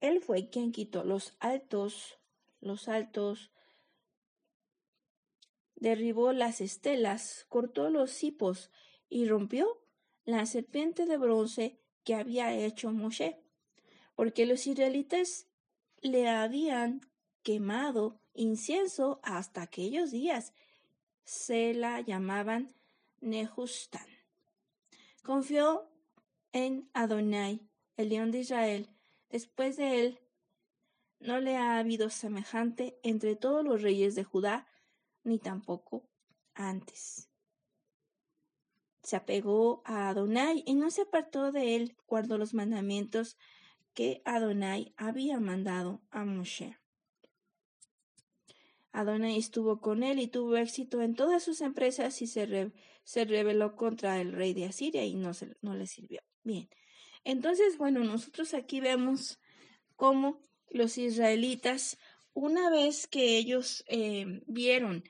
él 0.00 0.20
fue 0.20 0.50
quien 0.50 0.70
quitó 0.70 1.02
los 1.02 1.34
altos, 1.40 2.20
los 2.60 2.88
altos, 2.88 3.50
derribó 5.80 6.32
las 6.32 6.60
estelas, 6.60 7.46
cortó 7.48 7.90
los 7.90 8.12
cipos 8.12 8.70
y 9.08 9.26
rompió 9.26 9.82
la 10.24 10.46
serpiente 10.46 11.06
de 11.06 11.16
bronce 11.16 11.80
que 12.04 12.14
había 12.14 12.54
hecho 12.54 12.92
Moshe, 12.92 13.40
porque 14.14 14.46
los 14.46 14.66
israelitas 14.66 15.46
le 16.02 16.28
habían 16.28 17.00
quemado 17.42 18.20
incienso 18.34 19.20
hasta 19.22 19.62
aquellos 19.62 20.10
días. 20.10 20.52
Se 21.24 21.74
la 21.74 22.00
llamaban 22.00 22.74
Nehustan. 23.20 24.06
Confió 25.22 25.88
en 26.52 26.88
Adonai, 26.92 27.60
el 27.96 28.08
león 28.10 28.30
de 28.30 28.40
Israel. 28.40 28.88
Después 29.30 29.76
de 29.76 30.00
él, 30.00 30.20
no 31.20 31.38
le 31.38 31.56
ha 31.56 31.78
habido 31.78 32.10
semejante 32.10 32.98
entre 33.02 33.36
todos 33.36 33.64
los 33.64 33.82
reyes 33.82 34.14
de 34.14 34.24
Judá, 34.24 34.66
ni 35.24 35.38
tampoco 35.38 36.08
antes. 36.54 37.28
Se 39.02 39.16
apegó 39.16 39.82
a 39.84 40.08
Adonai 40.08 40.62
y 40.66 40.74
no 40.74 40.90
se 40.90 41.02
apartó 41.02 41.52
de 41.52 41.76
él, 41.76 41.96
guardó 42.06 42.38
los 42.38 42.54
mandamientos 42.54 43.38
que 43.94 44.22
Adonai 44.24 44.94
había 44.96 45.40
mandado 45.40 46.02
a 46.10 46.24
Moshe. 46.24 46.78
Adonai 48.92 49.38
estuvo 49.38 49.80
con 49.80 50.02
él 50.02 50.18
y 50.18 50.26
tuvo 50.26 50.56
éxito 50.56 51.00
en 51.00 51.14
todas 51.14 51.42
sus 51.42 51.60
empresas 51.60 52.20
y 52.22 52.26
se, 52.26 53.24
rebeló 53.24 53.76
contra 53.76 54.20
el 54.20 54.32
rey 54.32 54.52
de 54.52 54.66
Asiria 54.66 55.04
y 55.04 55.14
no 55.14 55.74
le 55.74 55.86
sirvió. 55.86 56.20
Bien, 56.42 56.68
entonces, 57.24 57.78
bueno, 57.78 58.00
nosotros 58.00 58.54
aquí 58.54 58.80
vemos 58.80 59.40
cómo 59.96 60.40
los 60.70 60.98
israelitas, 60.98 61.98
una 62.40 62.70
vez 62.70 63.06
que 63.06 63.36
ellos 63.36 63.84
eh, 63.86 64.40
vieron 64.46 65.04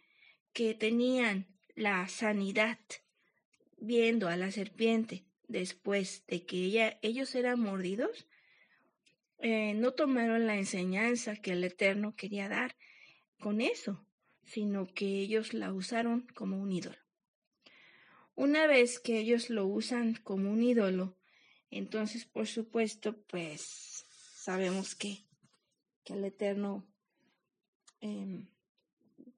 que 0.53 0.75
tenían 0.75 1.47
la 1.77 2.09
sanidad 2.09 2.81
viendo 3.79 4.27
a 4.27 4.37
la 4.37 4.51
serpiente 4.51 5.25
después 5.47 6.25
de 6.27 6.45
que 6.45 6.57
ella, 6.57 6.99
ellos 7.03 7.33
eran 7.37 7.61
mordidos, 7.61 8.27
eh, 9.39 9.75
no 9.75 9.93
tomaron 9.93 10.49
la 10.49 10.57
enseñanza 10.57 11.37
que 11.37 11.53
el 11.53 11.63
Eterno 11.63 12.17
quería 12.17 12.49
dar 12.49 12.77
con 13.39 13.61
eso, 13.61 14.05
sino 14.43 14.89
que 14.89 15.07
ellos 15.21 15.55
la 15.55 15.73
usaron 15.73 16.27
como 16.35 16.61
un 16.61 16.73
ídolo. 16.73 16.99
Una 18.35 18.67
vez 18.67 18.99
que 18.99 19.21
ellos 19.21 19.51
lo 19.51 19.67
usan 19.67 20.15
como 20.15 20.51
un 20.51 20.65
ídolo, 20.65 21.17
entonces, 21.71 22.25
por 22.25 22.49
supuesto, 22.49 23.23
pues 23.29 24.05
sabemos 24.35 24.97
que, 24.97 25.25
que 26.03 26.15
el 26.15 26.25
Eterno 26.25 26.91
em, 28.00 28.47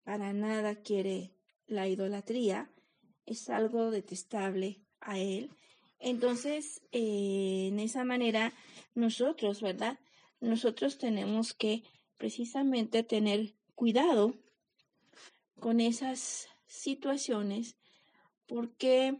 para 0.04 0.32
nada 0.32 0.82
quiere 0.82 1.32
la 1.66 1.88
idolatría, 1.88 2.70
es 3.26 3.48
algo 3.50 3.90
detestable 3.90 4.80
a 5.00 5.18
él. 5.18 5.50
Entonces, 5.98 6.82
eh, 6.92 7.68
en 7.68 7.78
esa 7.78 8.04
manera, 8.04 8.52
nosotros, 8.94 9.60
¿verdad? 9.60 9.98
Nosotros 10.40 10.98
tenemos 10.98 11.54
que 11.54 11.84
precisamente 12.16 13.02
tener 13.02 13.54
cuidado 13.74 14.34
con 15.60 15.80
esas 15.80 16.48
situaciones 16.66 17.76
porque 18.46 19.16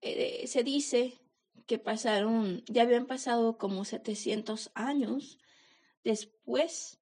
eh, 0.00 0.46
se 0.46 0.62
dice 0.62 1.18
que 1.66 1.78
pasaron, 1.78 2.62
ya 2.66 2.82
habían 2.82 3.06
pasado 3.06 3.58
como 3.58 3.84
700 3.84 4.70
años 4.74 5.38
después 6.04 6.97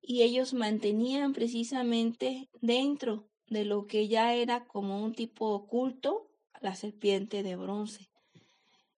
y 0.00 0.22
ellos 0.22 0.54
mantenían 0.54 1.32
precisamente 1.32 2.48
dentro 2.60 3.28
de 3.46 3.64
lo 3.64 3.86
que 3.86 4.08
ya 4.08 4.34
era 4.34 4.66
como 4.66 5.02
un 5.02 5.12
tipo 5.12 5.50
oculto 5.50 6.30
la 6.60 6.74
serpiente 6.74 7.42
de 7.42 7.56
bronce. 7.56 8.10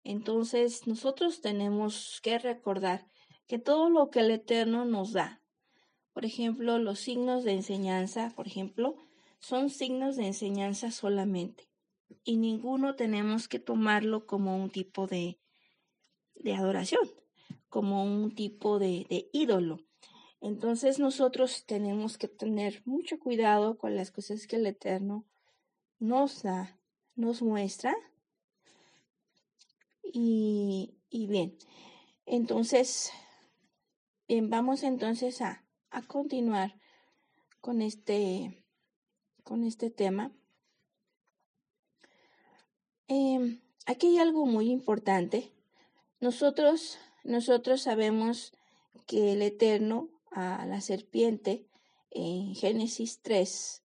Entonces 0.03 0.87
nosotros 0.87 1.41
tenemos 1.41 2.19
que 2.23 2.39
recordar 2.39 3.07
que 3.47 3.59
todo 3.59 3.89
lo 3.89 4.09
que 4.09 4.21
el 4.21 4.31
Eterno 4.31 4.85
nos 4.85 5.13
da, 5.13 5.41
por 6.13 6.25
ejemplo, 6.25 6.77
los 6.77 6.99
signos 6.99 7.43
de 7.43 7.53
enseñanza, 7.53 8.33
por 8.35 8.47
ejemplo, 8.47 8.95
son 9.39 9.69
signos 9.69 10.17
de 10.17 10.27
enseñanza 10.27 10.91
solamente 10.91 11.69
y 12.23 12.37
ninguno 12.37 12.95
tenemos 12.95 13.47
que 13.47 13.59
tomarlo 13.59 14.25
como 14.25 14.57
un 14.57 14.69
tipo 14.69 15.07
de, 15.07 15.39
de 16.35 16.53
adoración, 16.53 17.01
como 17.69 18.03
un 18.03 18.35
tipo 18.35 18.79
de, 18.79 19.05
de 19.09 19.29
ídolo. 19.31 19.79
Entonces 20.41 20.97
nosotros 20.97 21.65
tenemos 21.67 22.17
que 22.17 22.27
tener 22.27 22.81
mucho 22.85 23.19
cuidado 23.19 23.77
con 23.77 23.95
las 23.95 24.09
cosas 24.09 24.47
que 24.47 24.55
el 24.55 24.65
Eterno 24.65 25.23
nos 25.99 26.41
da, 26.41 26.79
nos 27.15 27.43
muestra. 27.43 27.95
Y, 30.03 30.95
y 31.09 31.27
bien, 31.27 31.57
entonces, 32.25 33.11
bien, 34.27 34.49
vamos 34.49 34.81
entonces 34.81 35.41
a, 35.41 35.63
a 35.91 36.01
continuar 36.01 36.75
con 37.61 37.83
este, 37.83 38.65
con 39.43 39.63
este 39.63 39.91
tema. 39.91 40.31
Em, 43.07 43.61
aquí 43.85 44.07
hay 44.07 44.17
algo 44.17 44.47
muy 44.47 44.71
importante. 44.71 45.53
Nosotros, 46.19 46.97
nosotros 47.23 47.83
sabemos 47.83 48.53
que 49.05 49.33
el 49.33 49.43
Eterno 49.43 50.09
a 50.31 50.65
la 50.65 50.81
serpiente 50.81 51.67
en 52.09 52.55
Génesis 52.55 53.21
3 53.21 53.83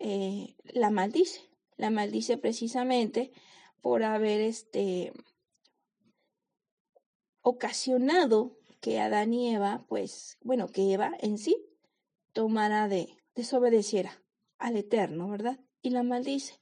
eh, 0.00 0.56
la 0.64 0.90
maldice. 0.90 1.42
La 1.76 1.90
maldice 1.90 2.36
precisamente 2.36 3.32
por 3.80 4.02
haber 4.02 4.40
este, 4.40 5.12
ocasionado 7.42 8.58
que 8.80 8.98
Adán 8.98 9.32
y 9.32 9.54
Eva, 9.54 9.84
pues, 9.88 10.38
bueno, 10.42 10.68
que 10.68 10.92
Eva 10.92 11.12
en 11.20 11.38
sí 11.38 11.56
tomara 12.32 12.88
de, 12.88 13.16
desobedeciera 13.34 14.22
al 14.58 14.76
Eterno, 14.76 15.28
¿verdad? 15.28 15.58
Y 15.82 15.90
la 15.90 16.02
maldice. 16.02 16.60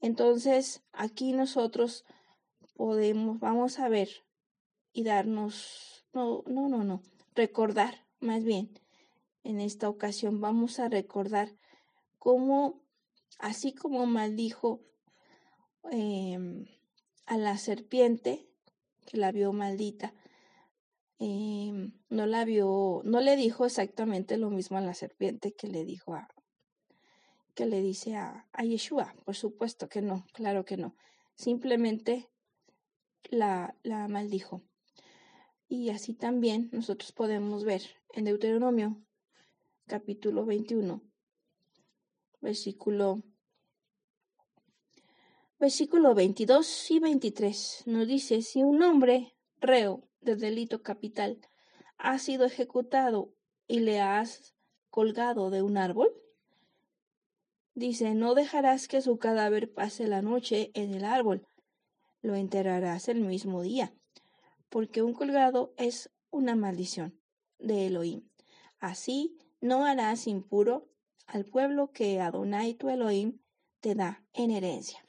Entonces, 0.00 0.82
aquí 0.92 1.32
nosotros 1.32 2.04
podemos, 2.74 3.38
vamos 3.38 3.78
a 3.78 3.88
ver 3.88 4.08
y 4.92 5.04
darnos, 5.04 6.06
no, 6.12 6.42
no, 6.46 6.68
no, 6.68 6.84
no, 6.84 7.02
recordar, 7.34 8.06
más 8.20 8.44
bien, 8.44 8.70
en 9.44 9.60
esta 9.60 9.88
ocasión 9.88 10.40
vamos 10.40 10.78
a 10.78 10.88
recordar 10.88 11.48
cómo, 12.18 12.80
así 13.38 13.74
como 13.74 14.06
maldijo 14.06 14.80
em, 15.90 16.66
a 17.26 17.36
la 17.36 17.58
serpiente, 17.58 18.46
que 19.06 19.16
la 19.16 19.32
vio 19.32 19.52
maldita, 19.52 20.14
em, 21.18 21.92
no 22.08 22.26
la 22.26 22.44
vio, 22.44 23.02
no 23.04 23.20
le 23.20 23.36
dijo 23.36 23.66
exactamente 23.66 24.36
lo 24.36 24.50
mismo 24.50 24.78
a 24.78 24.80
la 24.80 24.94
serpiente 24.94 25.52
que 25.52 25.66
le 25.66 25.84
dijo 25.84 26.14
a, 26.14 26.28
que 27.54 27.66
le 27.66 27.80
dice 27.82 28.16
a, 28.16 28.46
a 28.52 28.64
Yeshua. 28.64 29.14
Por 29.24 29.34
supuesto 29.34 29.88
que 29.88 30.02
no, 30.02 30.24
claro 30.32 30.64
que 30.64 30.76
no. 30.76 30.94
Simplemente 31.34 32.28
la, 33.24 33.74
la 33.82 34.08
maldijo. 34.08 34.62
Y 35.74 35.88
así 35.88 36.12
también 36.12 36.68
nosotros 36.70 37.12
podemos 37.12 37.64
ver 37.64 37.80
en 38.12 38.26
Deuteronomio 38.26 39.02
capítulo 39.86 40.44
21, 40.44 41.00
versículo, 42.42 43.22
versículo 45.58 46.14
22 46.14 46.90
y 46.90 46.98
23. 46.98 47.84
Nos 47.86 48.06
dice, 48.06 48.42
si 48.42 48.62
un 48.62 48.82
hombre 48.82 49.34
reo 49.62 50.06
de 50.20 50.36
delito 50.36 50.82
capital 50.82 51.40
ha 51.96 52.18
sido 52.18 52.44
ejecutado 52.44 53.32
y 53.66 53.80
le 53.80 54.02
has 54.02 54.54
colgado 54.90 55.48
de 55.48 55.62
un 55.62 55.78
árbol, 55.78 56.12
Dice, 57.74 58.12
no 58.12 58.34
dejarás 58.34 58.88
que 58.88 59.00
su 59.00 59.16
cadáver 59.16 59.72
pase 59.72 60.06
la 60.06 60.20
noche 60.20 60.70
en 60.74 60.92
el 60.92 61.06
árbol, 61.06 61.46
lo 62.20 62.34
enterrarás 62.34 63.08
el 63.08 63.22
mismo 63.22 63.62
día, 63.62 63.94
porque 64.72 65.02
un 65.02 65.12
colgado 65.12 65.74
es 65.76 66.10
una 66.30 66.56
maldición 66.56 67.20
de 67.58 67.88
Elohim. 67.88 68.26
Así 68.78 69.36
no 69.60 69.84
harás 69.84 70.26
impuro 70.26 70.88
al 71.26 71.44
pueblo 71.44 71.92
que 71.92 72.20
Adonai 72.22 72.72
tu 72.72 72.88
Elohim 72.88 73.38
te 73.80 73.94
da 73.94 74.24
en 74.32 74.50
herencia. 74.50 75.04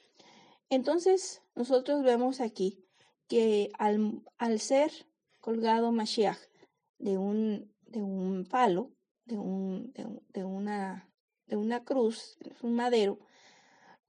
Entonces, 0.68 1.42
nosotros 1.54 2.02
vemos 2.02 2.42
aquí 2.42 2.84
que 3.26 3.70
al, 3.78 4.22
al 4.36 4.60
ser 4.60 4.92
colgado 5.40 5.92
Mashiach 5.92 6.38
de 6.98 7.16
un, 7.16 7.74
de 7.86 8.02
un 8.02 8.44
palo, 8.44 8.92
de, 9.24 9.38
un, 9.38 9.94
de 9.94 10.44
una 10.44 11.10
de 11.46 11.56
una 11.56 11.84
cruz, 11.84 12.38
un 12.62 12.74
madero, 12.74 13.18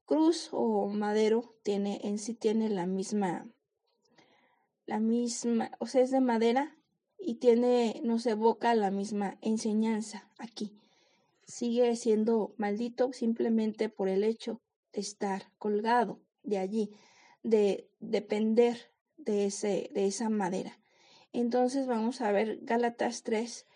cruz 0.04 0.50
o 0.52 0.88
madero 0.88 1.56
tiene 1.62 2.00
en 2.04 2.18
sí 2.18 2.34
tiene 2.34 2.68
la 2.68 2.86
misma 2.86 3.46
la 4.86 5.00
misma, 5.00 5.70
o 5.78 5.86
sea, 5.86 6.02
es 6.02 6.10
de 6.10 6.20
madera 6.20 6.76
y 7.18 7.36
tiene 7.36 8.00
nos 8.04 8.26
evoca 8.26 8.74
la 8.74 8.90
misma 8.90 9.38
enseñanza 9.42 10.30
aquí. 10.38 10.76
Sigue 11.44 11.94
siendo 11.96 12.54
maldito 12.56 13.12
simplemente 13.12 13.88
por 13.88 14.08
el 14.08 14.24
hecho 14.24 14.60
de 14.92 15.00
estar 15.00 15.52
colgado 15.58 16.20
de 16.42 16.58
allí, 16.58 16.90
de 17.42 17.90
depender 18.00 18.92
de 19.16 19.46
ese 19.46 19.90
de 19.92 20.06
esa 20.06 20.28
madera. 20.28 20.78
Entonces 21.32 21.86
vamos 21.86 22.20
a 22.20 22.32
ver 22.32 22.58
Gálatas 22.62 23.22
3 23.22 23.66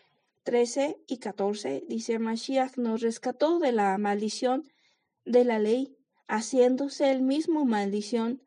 13 0.45 1.03
y 1.07 1.19
14 1.19 1.85
dice 1.87 2.19
Mashiach 2.19 2.77
nos 2.77 3.03
rescató 3.03 3.59
de 3.59 3.73
la 3.73 3.97
maldición 3.99 4.65
de 5.25 5.45
la 5.45 5.59
ley, 5.59 5.97
haciéndose 6.29 7.11
el 7.11 7.23
mismo 7.23 7.65
maldición 7.65 8.43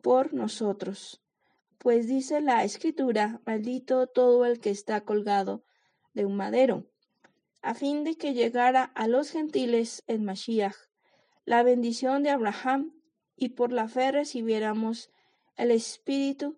por 0.00 0.32
nosotros. 0.32 1.23
Pues 1.84 2.08
dice 2.08 2.40
la 2.40 2.64
escritura, 2.64 3.42
maldito 3.44 4.06
todo 4.06 4.46
el 4.46 4.58
que 4.58 4.70
está 4.70 5.02
colgado 5.02 5.66
de 6.14 6.24
un 6.24 6.34
madero, 6.34 6.86
a 7.60 7.74
fin 7.74 8.04
de 8.04 8.16
que 8.16 8.32
llegara 8.32 8.84
a 8.84 9.06
los 9.06 9.30
gentiles 9.30 10.02
en 10.06 10.24
Mashiach, 10.24 10.74
la 11.44 11.62
bendición 11.62 12.22
de 12.22 12.30
Abraham, 12.30 12.94
y 13.36 13.50
por 13.50 13.70
la 13.70 13.86
fe 13.86 14.12
recibiéramos 14.12 15.10
el 15.56 15.70
espíritu 15.72 16.56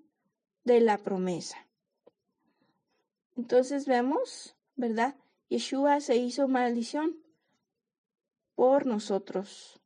de 0.62 0.81
la 0.81 0.97
promesa. 0.97 1.67
Entonces 3.35 3.85
vemos 3.87 4.55
¿verdad? 4.77 5.17
Yeshua 5.49 5.99
se 5.99 6.15
hizo 6.15 6.47
maldición 6.47 7.17
por 8.55 8.87
nosotros, 8.87 9.81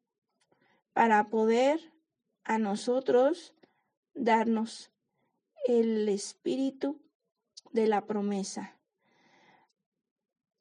para 0.92 1.31
poder 1.31 1.94
a 2.44 2.59
nosotros 2.59 3.55
darnos 4.12 4.90
el 5.66 6.09
espíritu 6.09 7.01
de 7.73 7.87
la 7.87 8.07
promesa. 8.07 8.79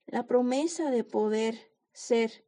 La 0.05 0.25
promesa 0.25 0.91
de 0.91 1.03
poder 1.03 1.73
ser 1.93 2.45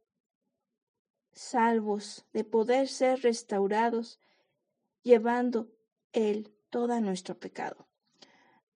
salvos, 1.32 2.26
de 2.32 2.44
poder 2.44 2.88
ser 2.88 3.20
restaurados, 3.22 4.18
llevando 5.02 5.72
Él 6.12 6.54
todo 6.70 7.00
nuestro 7.00 7.38
pecado 7.38 7.88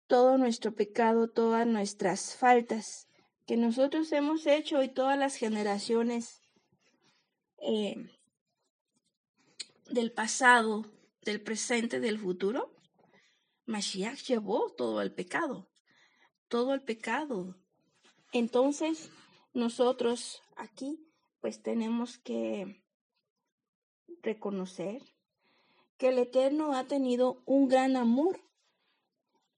todo 0.07 0.37
nuestro 0.37 0.73
pecado, 0.73 1.29
todas 1.29 1.65
nuestras 1.65 2.35
faltas 2.35 3.07
que 3.45 3.57
nosotros 3.57 4.11
hemos 4.11 4.45
hecho 4.45 4.81
y 4.83 4.89
todas 4.89 5.17
las 5.17 5.35
generaciones 5.35 6.41
eh, 7.57 7.95
del 9.89 10.11
pasado, 10.11 10.85
del 11.21 11.41
presente, 11.41 11.99
del 11.99 12.19
futuro, 12.19 12.74
Mashiach 13.65 14.23
llevó 14.27 14.69
todo 14.71 15.01
el 15.01 15.11
pecado, 15.13 15.69
todo 16.47 16.73
el 16.73 16.81
pecado. 16.81 17.55
Entonces, 18.31 19.09
nosotros 19.53 20.41
aquí, 20.55 21.07
pues 21.41 21.61
tenemos 21.61 22.17
que 22.17 22.83
reconocer 24.21 25.01
que 25.97 26.09
el 26.09 26.19
Eterno 26.19 26.73
ha 26.73 26.85
tenido 26.85 27.41
un 27.45 27.67
gran 27.67 27.95
amor 27.95 28.41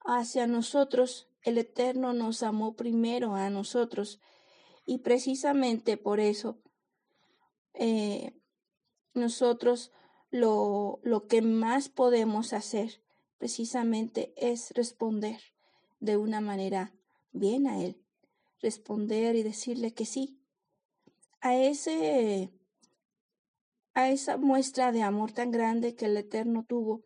hacia 0.05 0.47
nosotros, 0.47 1.27
el 1.43 1.57
Eterno 1.57 2.13
nos 2.13 2.43
amó 2.43 2.75
primero 2.75 3.35
a 3.35 3.49
nosotros 3.49 4.21
y 4.85 4.99
precisamente 4.99 5.97
por 5.97 6.19
eso 6.19 6.61
eh, 7.73 8.39
nosotros 9.13 9.91
lo, 10.29 10.99
lo 11.03 11.27
que 11.27 11.41
más 11.41 11.89
podemos 11.89 12.53
hacer 12.53 13.01
precisamente 13.37 14.33
es 14.37 14.71
responder 14.71 15.39
de 15.99 16.17
una 16.17 16.41
manera 16.41 16.93
bien 17.31 17.67
a 17.67 17.83
Él, 17.83 18.01
responder 18.61 19.35
y 19.35 19.43
decirle 19.43 19.93
que 19.93 20.05
sí. 20.05 20.39
A 21.41 21.55
ese 21.55 22.51
a 23.93 24.11
esa 24.11 24.37
muestra 24.37 24.91
de 24.91 25.01
amor 25.01 25.31
tan 25.31 25.49
grande 25.49 25.95
que 25.95 26.05
el 26.05 26.15
Eterno 26.17 26.63
tuvo, 26.63 27.03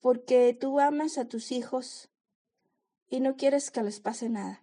porque 0.00 0.52
tú 0.52 0.78
amas 0.78 1.16
a 1.16 1.26
tus 1.26 1.52
hijos 1.52 2.10
y 3.08 3.20
no 3.20 3.36
quieres 3.36 3.70
que 3.70 3.82
les 3.82 4.00
pase 4.00 4.28
nada. 4.28 4.62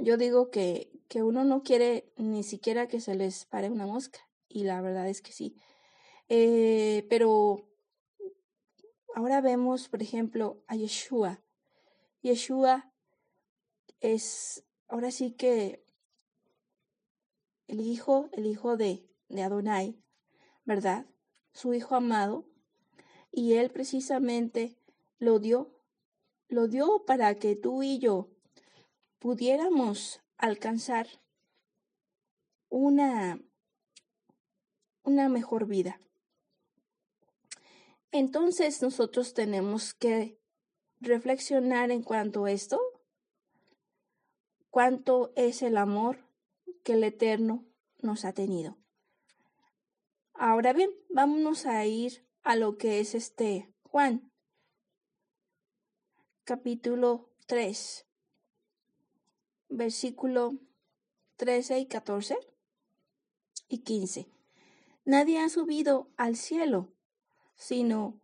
Yo 0.00 0.16
digo 0.16 0.50
que, 0.50 0.90
que 1.08 1.22
uno 1.22 1.44
no 1.44 1.62
quiere 1.62 2.10
ni 2.16 2.44
siquiera 2.44 2.88
que 2.88 3.00
se 3.00 3.14
les 3.14 3.44
pare 3.44 3.68
una 3.68 3.84
mosca, 3.84 4.20
y 4.48 4.64
la 4.64 4.80
verdad 4.80 5.06
es 5.06 5.20
que 5.20 5.32
sí. 5.32 5.54
Eh, 6.30 7.06
pero 7.10 7.67
ahora 9.14 9.40
vemos, 9.40 9.88
por 9.88 10.02
ejemplo, 10.02 10.62
a 10.66 10.76
Yeshua. 10.76 11.42
Yeshua 12.22 12.92
es 14.00 14.64
ahora 14.88 15.10
sí 15.10 15.32
que 15.32 15.84
el 17.66 17.80
hijo, 17.80 18.28
el 18.32 18.46
hijo 18.46 18.76
de, 18.76 19.06
de 19.28 19.42
Adonai, 19.42 20.02
¿verdad? 20.64 21.06
Su 21.52 21.74
hijo 21.74 21.94
amado, 21.94 22.46
y 23.30 23.54
él 23.54 23.70
precisamente 23.70 24.78
lo 25.18 25.38
dio 25.38 25.78
lo 26.48 26.66
dio 26.66 27.04
para 27.04 27.34
que 27.38 27.56
tú 27.56 27.82
y 27.82 27.98
yo 27.98 28.30
pudiéramos 29.18 30.22
alcanzar 30.38 31.06
una, 32.70 33.40
una 35.02 35.28
mejor 35.28 35.66
vida. 35.66 36.00
Entonces 38.10 38.82
nosotros 38.82 39.34
tenemos 39.34 39.94
que 39.94 40.40
reflexionar 41.00 41.90
en 41.90 42.02
cuanto 42.02 42.44
a 42.44 42.52
esto, 42.52 42.80
cuánto 44.70 45.32
es 45.36 45.62
el 45.62 45.76
amor 45.76 46.26
que 46.82 46.94
el 46.94 47.04
Eterno 47.04 47.66
nos 48.00 48.24
ha 48.24 48.32
tenido. 48.32 48.78
Ahora 50.34 50.72
bien, 50.72 50.90
vámonos 51.10 51.66
a 51.66 51.84
ir 51.84 52.24
a 52.42 52.56
lo 52.56 52.78
que 52.78 53.00
es 53.00 53.14
este 53.14 53.72
Juan 53.82 54.30
capítulo 56.48 57.28
3, 57.46 58.06
versículo 59.68 60.54
13 61.36 61.80
y 61.80 61.86
14 61.86 62.38
y 63.68 63.78
15. 63.80 64.30
Nadie 65.04 65.40
ha 65.40 65.50
subido 65.50 66.10
al 66.16 66.36
cielo, 66.36 66.94
sino 67.58 68.22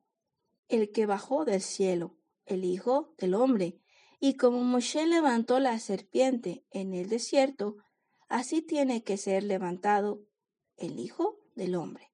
el 0.69 0.91
que 0.91 1.05
bajó 1.05 1.45
del 1.45 1.61
cielo, 1.61 2.17
el 2.47 2.65
Hijo 2.65 3.13
del 3.19 3.35
Hombre. 3.35 3.79
Y 4.19 4.39
como 4.39 4.65
Moshe 4.65 5.07
levantó 5.07 5.61
la 5.61 5.79
serpiente 5.79 6.65
en 6.71 6.95
el 6.95 7.11
desierto, 7.11 7.77
así 8.29 8.63
tiene 8.63 9.05
que 9.05 9.19
ser 9.19 9.43
levantado 9.43 10.25
el 10.79 10.99
Hijo 10.99 11.39
del 11.55 11.75
Hombre, 11.75 12.11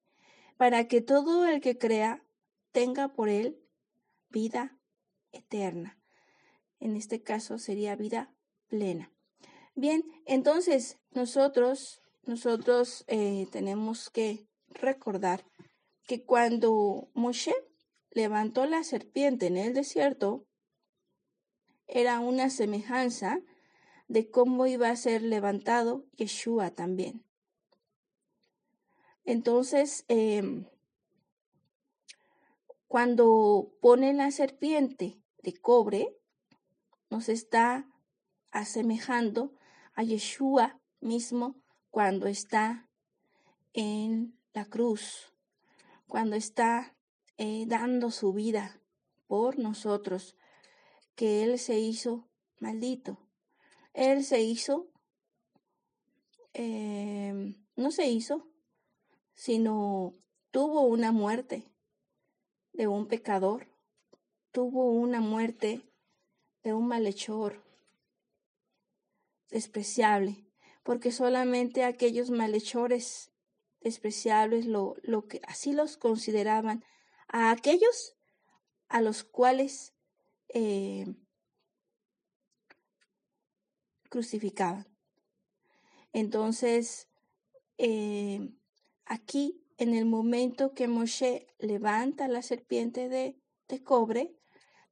para 0.57 0.89
que 0.89 1.01
todo 1.01 1.47
el 1.47 1.61
que 1.61 1.79
crea 1.79 2.27
tenga 2.73 3.15
por 3.15 3.29
él 3.29 3.63
vida 4.29 4.77
eterna 5.31 6.01
en 6.81 6.97
este 6.97 7.23
caso 7.23 7.59
sería 7.59 7.95
vida 7.95 8.35
plena. 8.67 9.13
Bien, 9.75 10.05
entonces 10.25 10.99
nosotros, 11.13 12.03
nosotros 12.25 13.05
eh, 13.07 13.47
tenemos 13.53 14.11
que 14.11 14.49
recordar 14.69 15.45
que 16.11 16.25
cuando 16.25 17.09
Moshe 17.14 17.55
levantó 18.11 18.66
la 18.66 18.83
serpiente 18.83 19.46
en 19.46 19.57
el 19.57 19.75
desierto, 19.75 20.44
era 21.87 22.18
una 22.18 22.51
semejanza 22.51 23.38
de 24.09 24.29
cómo 24.29 24.66
iba 24.66 24.90
a 24.90 24.96
ser 24.96 25.23
levantado 25.23 26.05
Yeshua 26.16 26.73
también. 26.73 27.25
Entonces, 29.25 30.05
em, 30.09 30.66
cuando 32.88 33.73
pone 33.81 34.12
la 34.12 34.33
serpiente 34.33 35.23
de 35.44 35.53
cobre, 35.59 36.18
nos 37.09 37.29
está 37.29 37.88
asemejando 38.51 39.55
a 39.94 40.03
Yeshua 40.03 40.81
mismo 40.99 41.55
cuando 41.88 42.27
está 42.27 42.90
en 43.73 44.37
la 44.53 44.64
cruz, 44.64 45.30
cuando 46.11 46.37
está 46.37 46.94
eh, 47.38 47.64
dando 47.66 48.11
su 48.11 48.35
vida 48.35 48.83
por 49.27 49.59
nosotros, 49.59 50.37
que 51.14 51.42
Él 51.42 51.59
se 51.59 51.79
hizo 51.79 52.29
maldito. 52.59 53.16
Él 53.94 54.25
se 54.25 54.42
hizo, 54.42 54.90
em, 56.53 57.64
no 57.77 57.90
se 57.90 58.09
hizo, 58.09 58.46
sino 59.35 60.14
tuvo 60.51 60.83
una 60.83 61.12
muerte 61.12 61.64
de 62.73 62.88
un 62.88 63.07
pecador, 63.07 63.68
tuvo 64.51 64.90
una 64.90 65.20
muerte 65.20 65.81
de 66.62 66.75
un 66.75 66.88
malhechor 66.88 67.62
despreciable, 69.49 70.44
porque 70.83 71.12
solamente 71.12 71.85
aquellos 71.85 72.31
malhechores 72.31 73.30
despreciables 73.81 74.66
lo, 74.66 74.97
lo 75.03 75.27
que 75.27 75.40
así 75.47 75.73
los 75.73 75.97
consideraban, 75.97 76.85
a 77.29 77.51
aquellos 77.51 78.16
a 78.88 79.01
los 79.01 79.25
cuales 79.25 79.95
eh, 80.49 81.07
crucificaban. 84.09 84.87
Entonces, 86.12 87.09
eh, 87.79 88.51
aquí, 89.07 89.64
en 89.79 89.95
el 89.95 90.05
momento 90.05 90.75
que 90.75 90.88
Moshe 90.88 91.47
levanta 91.59 92.29
la 92.29 92.43
serpiente 92.43 93.09
de, 93.09 93.40
de 93.69 93.83
cobre, 93.83 94.35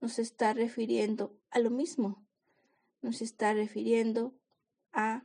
nos 0.01 0.19
está 0.19 0.55
refiriendo 0.55 1.37
a 1.51 1.59
lo 1.59 1.71
mismo. 1.71 2.25
Nos 3.03 3.21
está 3.21 3.53
refiriendo 3.53 4.35
a 4.93 5.25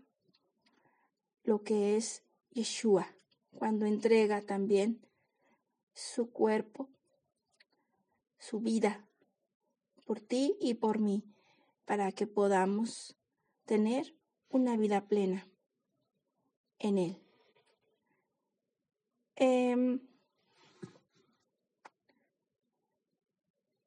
lo 1.43 1.63
que 1.63 1.95
es 1.95 2.23
Yeshua, 2.51 3.15
cuando 3.57 3.85
entrega 3.85 4.41
también 4.41 5.01
su 5.93 6.31
cuerpo, 6.31 6.89
su 8.39 8.59
vida, 8.59 9.07
por 10.05 10.19
ti 10.19 10.57
y 10.59 10.75
por 10.75 10.99
mí, 10.99 11.23
para 11.85 12.11
que 12.11 12.27
podamos 12.27 13.15
tener 13.65 14.15
una 14.49 14.77
vida 14.77 15.07
plena 15.07 15.47
en 16.79 16.97
Él. 16.97 17.19
Em, 19.35 19.99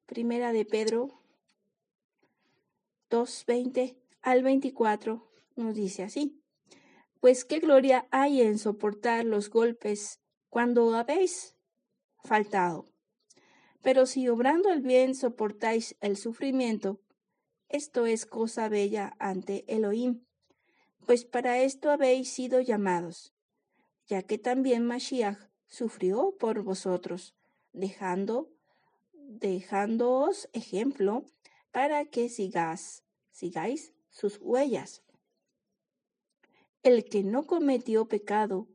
primera 0.07 0.53
de 0.53 0.65
Pedro 0.65 1.21
2.20 3.11 3.97
al 4.23 4.43
24 4.43 5.29
nos 5.55 5.75
dice 5.75 6.03
así, 6.03 6.43
pues 7.21 7.45
qué 7.45 7.59
gloria 7.59 8.07
hay 8.11 8.43
en 8.43 8.59
soportar 8.59 9.25
los 9.25 9.51
golpes 9.51 10.21
cuando 10.49 10.95
habéis 10.95 11.57
faltado. 12.25 12.89
Pero 13.83 14.07
si 14.07 14.29
obrando 14.29 14.71
el 14.71 14.81
bien 14.81 15.15
soportáis 15.15 15.97
el 16.01 16.17
sufrimiento, 16.17 17.01
esto 17.69 18.07
es 18.07 18.27
cosa 18.27 18.69
bella 18.69 19.15
ante 19.19 19.65
Elohim, 19.69 20.25
pues 21.07 21.25
para 21.25 21.59
esto 21.59 21.91
habéis 21.91 22.29
sido 22.29 22.61
llamados, 22.61 23.33
ya 24.07 24.23
que 24.23 24.39
también 24.39 24.85
Mashiach 24.87 25.39
sufrió 25.69 26.37
por 26.39 26.63
vosotros, 26.63 27.35
dejando, 27.73 28.51
dejándoos 29.13 30.49
ejemplo 30.53 31.25
para 31.71 32.05
que 32.07 32.29
sigáis, 32.29 33.05
sigáis 33.31 33.93
sus 34.11 34.39
huellas. 34.41 35.03
El 36.87 37.05
que 37.05 37.25
no 37.25 37.49
cometió 37.49 38.07
pecado 38.07 38.69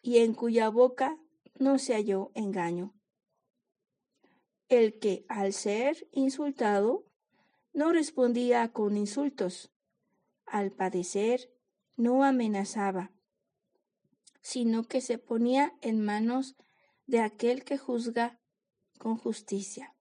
y 0.00 0.20
en 0.20 0.32
cuya 0.32 0.70
boca 0.70 1.18
no 1.58 1.78
se 1.78 1.92
halló 1.92 2.30
engaño. 2.34 2.94
El 4.70 4.98
que 4.98 5.26
al 5.28 5.52
ser 5.52 6.08
insultado 6.10 7.04
no 7.74 7.92
respondía 7.92 8.72
con 8.72 8.96
insultos, 8.96 9.70
al 10.46 10.72
padecer 10.72 11.52
no 11.96 12.24
amenazaba, 12.24 13.12
sino 14.40 14.84
que 14.84 15.02
se 15.02 15.18
ponía 15.18 15.76
en 15.82 16.02
manos 16.02 16.56
de 17.04 17.20
aquel 17.20 17.62
que 17.64 17.76
juzga 17.76 18.40
con 18.98 19.18
justicia. 19.18 19.94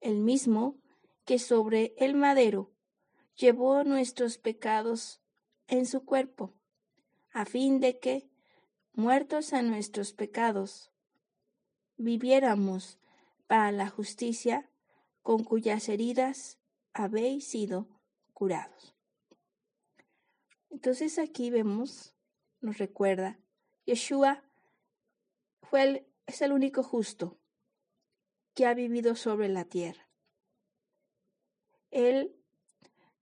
El 0.00 0.20
mismo 0.20 0.80
que 1.24 1.40
sobre 1.40 1.92
el 1.96 2.14
madero 2.14 2.72
llevó 3.34 3.82
nuestros 3.82 4.38
pecados 4.38 5.22
en 5.68 5.86
su 5.86 6.04
cuerpo, 6.04 6.52
a 7.32 7.44
fin 7.44 7.80
de 7.80 7.98
que, 7.98 8.28
muertos 8.92 9.52
a 9.52 9.62
nuestros 9.62 10.12
pecados, 10.12 10.90
viviéramos 11.96 12.98
para 13.46 13.72
la 13.72 13.88
justicia 13.88 14.70
con 15.22 15.44
cuyas 15.44 15.88
heridas 15.88 16.58
habéis 16.92 17.46
sido 17.46 17.88
curados. 18.32 18.94
Entonces 20.70 21.18
aquí 21.18 21.50
vemos, 21.50 22.14
nos 22.60 22.78
recuerda, 22.78 23.38
Yeshua 23.86 24.42
fue 25.62 25.82
el, 25.82 26.06
es 26.26 26.42
el 26.42 26.52
único 26.52 26.82
justo 26.82 27.38
que 28.54 28.66
ha 28.66 28.74
vivido 28.74 29.16
sobre 29.16 29.48
la 29.48 29.64
tierra. 29.64 30.08
Él, 31.90 32.36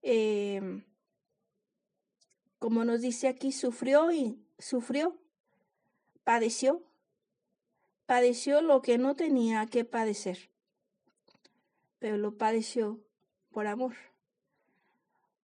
em, 0.01 0.83
como 2.63 2.85
nos 2.85 3.01
dice 3.01 3.27
aquí, 3.27 3.51
sufrió 3.51 4.09
y 4.13 4.39
sufrió, 4.57 5.19
padeció, 6.23 6.81
padeció 8.05 8.61
lo 8.61 8.81
que 8.81 8.97
no 8.97 9.17
tenía 9.17 9.65
que 9.65 9.83
padecer, 9.83 10.49
pero 11.99 12.15
lo 12.15 12.37
padeció 12.37 13.01
por 13.51 13.67
amor 13.67 13.95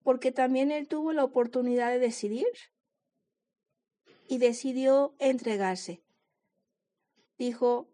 porque 0.02 0.32
también 0.32 0.70
él 0.70 0.88
tuvo 0.88 1.12
la 1.12 1.22
oportunidad 1.22 1.90
de 1.90 1.98
decidir 1.98 2.46
y 4.26 4.38
decidió 4.38 5.14
entregarse. 5.18 6.00
Dijo, 7.36 7.86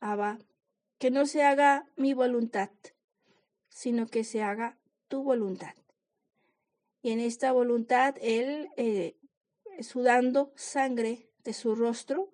Abba, 0.00 0.40
que 0.98 1.12
no 1.12 1.26
se 1.26 1.44
haga 1.44 1.86
mi 1.94 2.12
voluntad, 2.12 2.70
sino 3.68 4.08
que 4.08 4.24
se 4.24 4.42
haga 4.42 4.78
tu 5.06 5.22
voluntad. 5.22 5.79
Y 7.02 7.12
en 7.12 7.20
esta 7.20 7.52
voluntad 7.52 8.16
él, 8.20 8.68
eh, 8.76 9.16
sudando 9.80 10.52
sangre 10.56 11.30
de 11.44 11.54
su 11.54 11.74
rostro, 11.74 12.32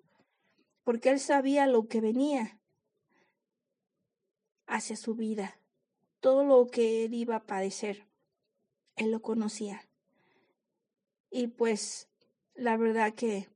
porque 0.83 1.09
él 1.09 1.19
sabía 1.19 1.67
lo 1.67 1.87
que 1.87 2.01
venía 2.01 2.59
hacia 4.65 4.95
su 4.95 5.15
vida, 5.15 5.59
todo 6.19 6.43
lo 6.43 6.67
que 6.67 7.05
él 7.05 7.13
iba 7.13 7.37
a 7.37 7.45
padecer 7.45 8.07
él 8.97 9.11
lo 9.11 9.21
conocía. 9.21 9.87
Y 11.29 11.47
pues 11.47 12.09
la 12.55 12.75
verdad 12.77 13.13
que, 13.13 13.47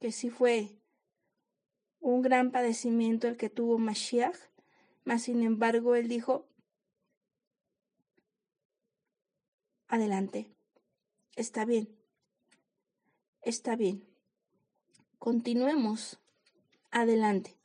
que 0.00 0.12
sí 0.12 0.30
fue 0.30 0.80
un 2.00 2.22
gran 2.22 2.50
padecimiento 2.50 3.28
el 3.28 3.36
que 3.36 3.50
tuvo 3.50 3.78
Mashiach, 3.78 4.36
mas 5.04 5.24
sin 5.24 5.42
embargo 5.42 5.94
él 5.94 6.08
dijo, 6.08 6.48
adelante, 9.94 10.50
está 11.36 11.64
bien, 11.64 11.88
está 13.42 13.76
bien, 13.76 14.04
continuemos 15.18 16.20
adelante. 16.90 17.56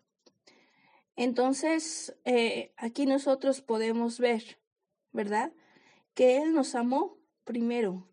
Entonces, 1.15 2.15
eh, 2.25 2.73
aquí 2.77 3.05
nosotros 3.05 3.61
podemos 3.61 4.19
ver, 4.19 4.59
¿verdad? 5.11 5.51
que 6.17 6.41
Él 6.41 6.55
nos 6.55 6.73
amó 6.73 7.19
primero. 7.43 8.09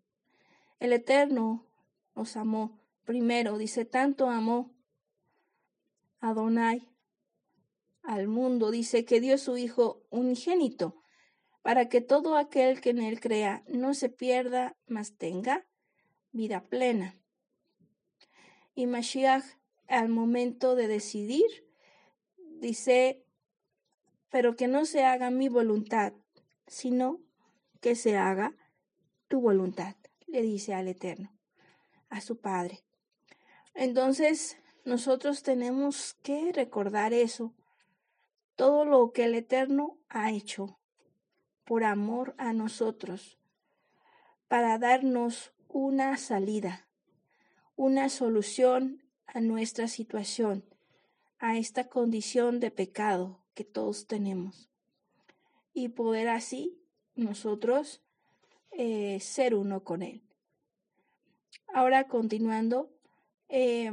El 0.79 0.93
Eterno 0.93 1.67
nos 2.15 2.37
amó 2.37 2.79
primero. 3.05 3.57
Dice, 3.57 3.87
tanto 3.87 4.29
amó 4.29 4.75
Adonai 6.21 6.87
al 8.03 8.29
mundo. 8.29 8.71
Dice 8.71 9.07
que 9.07 9.23
dio 9.23 9.39
su 9.39 9.57
Hijo 9.57 10.03
unigénito 10.11 11.03
para 11.65 11.89
que 11.89 12.03
todo 12.03 12.37
aquel 12.37 12.83
que 12.83 12.91
en 12.91 12.99
Él 12.99 13.21
crea 13.21 13.65
no 13.67 13.95
se 13.95 14.11
pierda, 14.11 14.77
mas 14.87 15.17
tenga 15.17 15.67
vida 16.31 16.63
plena. 16.63 17.19
Y 18.75 18.85
Mashiach, 18.87 19.47
al 19.87 20.11
momento 20.11 20.75
de 20.75 20.89
decidir, 20.89 21.47
dice, 22.37 23.25
pero 24.29 24.57
que 24.57 24.69
no 24.69 24.85
se 24.85 25.05
haga 25.05 25.31
mi 25.31 25.49
voluntad, 25.49 26.13
sino 26.67 27.23
que 27.81 27.95
se 27.95 28.19
haga 28.19 28.55
tu 29.29 29.41
voluntad, 29.41 29.97
le 30.27 30.43
dice 30.43 30.75
al 30.75 30.87
Eterno, 30.87 31.35
a 32.11 32.21
su 32.21 32.43
Padre. 32.43 32.85
Entonces, 33.73 34.59
nosotros 34.85 35.43
tenemos 35.43 36.13
que 36.23 36.53
recordar 36.53 37.15
eso, 37.15 37.55
todo 38.55 38.85
lo 38.85 39.13
que 39.13 39.25
el 39.25 39.35
Eterno 39.35 39.97
ha 40.11 40.31
hecho 40.31 40.79
por 41.65 41.85
amor 41.85 42.35
a 42.39 42.53
nosotros, 42.53 43.39
para 44.49 44.79
darnos 44.79 45.53
una 45.69 46.17
salida, 46.17 46.87
una 47.77 48.09
solución 48.09 49.03
a 49.27 49.41
nuestra 49.41 49.89
situación, 49.89 50.65
a 51.39 51.59
esta 51.59 51.89
condición 51.89 52.61
de 52.61 52.71
pecado 52.71 53.41
que 53.55 53.65
todos 53.65 54.07
tenemos, 54.07 54.71
y 55.73 55.89
poder 55.89 56.29
así 56.29 56.79
nosotros 57.17 58.03
eh, 58.71 59.19
ser 59.21 59.55
uno 59.55 59.83
con 59.83 60.03
Él. 60.03 60.23
Ahora 61.73 62.07
continuando, 62.07 62.91
eh, 63.49 63.91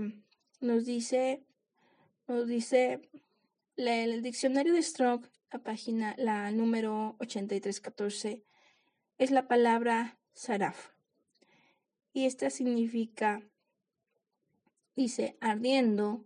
nos 0.59 0.85
dice, 0.85 1.43
nos 2.27 2.47
dice 2.47 3.09
el 3.75 4.21
diccionario 4.21 4.73
de 4.73 4.83
Strong, 4.83 5.25
la 5.51 5.59
página, 5.59 6.15
la 6.17 6.49
número 6.51 7.15
8314, 7.19 8.45
es 9.17 9.31
la 9.31 9.47
palabra 9.47 10.17
saraf. 10.33 10.91
y 12.13 12.25
esta 12.25 12.49
significa, 12.49 13.41
dice, 14.95 15.37
ardiendo, 15.39 16.25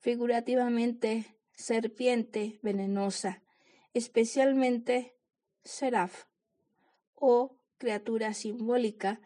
figurativamente, 0.00 1.36
serpiente 1.52 2.58
venenosa, 2.62 3.42
especialmente 3.92 5.14
seraf 5.62 6.24
o 7.14 7.56
criatura 7.78 8.34
simbólica 8.34 9.20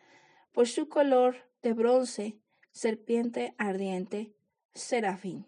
por 0.52 0.68
su 0.68 0.88
color 0.88 1.36
de 1.62 1.72
bronce, 1.72 2.38
serpiente 2.72 3.54
ardiente, 3.58 4.34
serafín. 4.74 5.46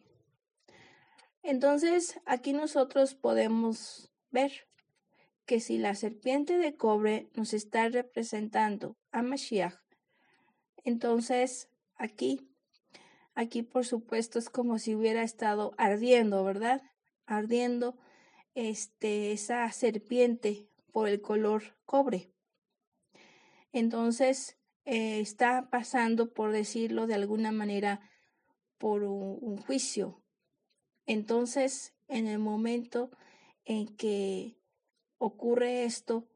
Entonces, 1.42 2.20
aquí 2.26 2.52
nosotros 2.52 3.14
podemos 3.14 4.10
ver 4.30 4.52
que 5.46 5.60
si 5.60 5.78
la 5.78 5.94
serpiente 5.94 6.58
de 6.58 6.76
cobre 6.76 7.30
nos 7.34 7.54
está 7.54 7.88
representando 7.88 8.96
a 9.10 9.22
Mashiach, 9.22 9.74
entonces 10.84 11.68
aquí, 11.96 12.48
aquí 13.34 13.62
por 13.62 13.84
supuesto 13.84 14.38
es 14.38 14.48
como 14.48 14.78
si 14.78 14.94
hubiera 14.94 15.22
estado 15.22 15.72
ardiendo, 15.76 16.44
¿verdad? 16.44 16.82
Ardiendo 17.26 17.98
este, 18.54 19.32
esa 19.32 19.70
serpiente 19.72 20.68
por 20.92 21.08
el 21.08 21.20
color 21.20 21.76
cobre. 21.84 22.32
Entonces, 23.72 24.58
eh, 24.84 25.20
está 25.20 25.68
pasando, 25.70 26.32
por 26.32 26.52
decirlo 26.52 27.06
de 27.06 27.14
alguna 27.14 27.52
manera, 27.52 28.00
por 28.78 29.04
un, 29.04 29.56
juicio. 29.58 30.19
Entonces, 31.10 31.92
en 32.06 32.28
el 32.28 32.38
momento 32.38 33.10
en 33.64 33.88
que 33.96 34.54
ocurre 35.18 35.82
esto, 35.82 36.28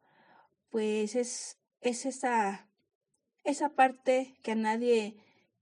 pues 0.69 1.15
es, 1.15 1.61
es 1.81 2.07
esa, 2.07 2.69
esa 3.45 3.69
parte 3.69 4.35
que 4.43 4.51
a 4.51 4.57
nadie, 4.57 5.15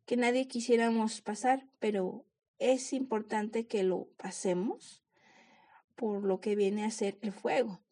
que 0.06 0.16
nadie 0.16 0.48
quisiéramos 0.48 1.20
pasar, 1.20 1.68
pero 1.78 2.24
es 2.58 2.94
importante 2.94 3.66
que 3.66 3.82
lo 3.82 4.08
pasemos 4.16 5.02
por 5.94 6.24
lo 6.24 6.40
que 6.40 6.56
viene 6.56 6.82
a 6.86 6.90
ser 6.90 7.18
el 7.20 7.32
fuego. 7.32 7.82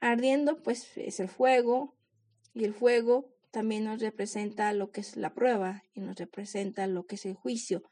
Ardiendo, 0.00 0.62
pues 0.62 0.96
es 0.96 1.20
el 1.20 1.28
fuego, 1.28 1.94
y 2.54 2.64
el 2.64 2.72
fuego 2.72 3.28
también 3.50 3.84
nos 3.84 4.00
representa 4.00 4.72
lo 4.72 4.92
que 4.92 5.02
es 5.02 5.18
la 5.18 5.34
prueba 5.34 5.82
y 5.92 6.00
nos 6.00 6.16
representa 6.16 6.86
lo 6.86 7.04
que 7.04 7.16
es 7.16 7.26
el 7.26 7.34
juicio. 7.34 7.82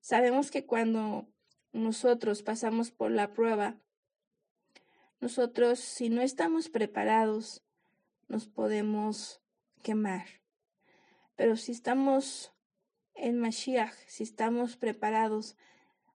Sabemos 0.00 0.50
que 0.50 0.66
cuando 0.66 1.28
nosotros 1.76 2.42
pasamos 2.42 2.90
por 2.90 3.10
la 3.10 3.32
prueba, 3.32 3.76
nosotros 5.20 5.78
si 5.78 6.08
no 6.08 6.22
estamos 6.22 6.68
preparados, 6.68 7.62
nos 8.28 8.46
podemos 8.46 9.40
quemar. 9.82 10.26
Pero 11.36 11.56
si 11.56 11.72
estamos 11.72 12.52
en 13.14 13.38
Mashiach, 13.38 13.94
si 14.06 14.24
estamos 14.24 14.76
preparados, 14.76 15.56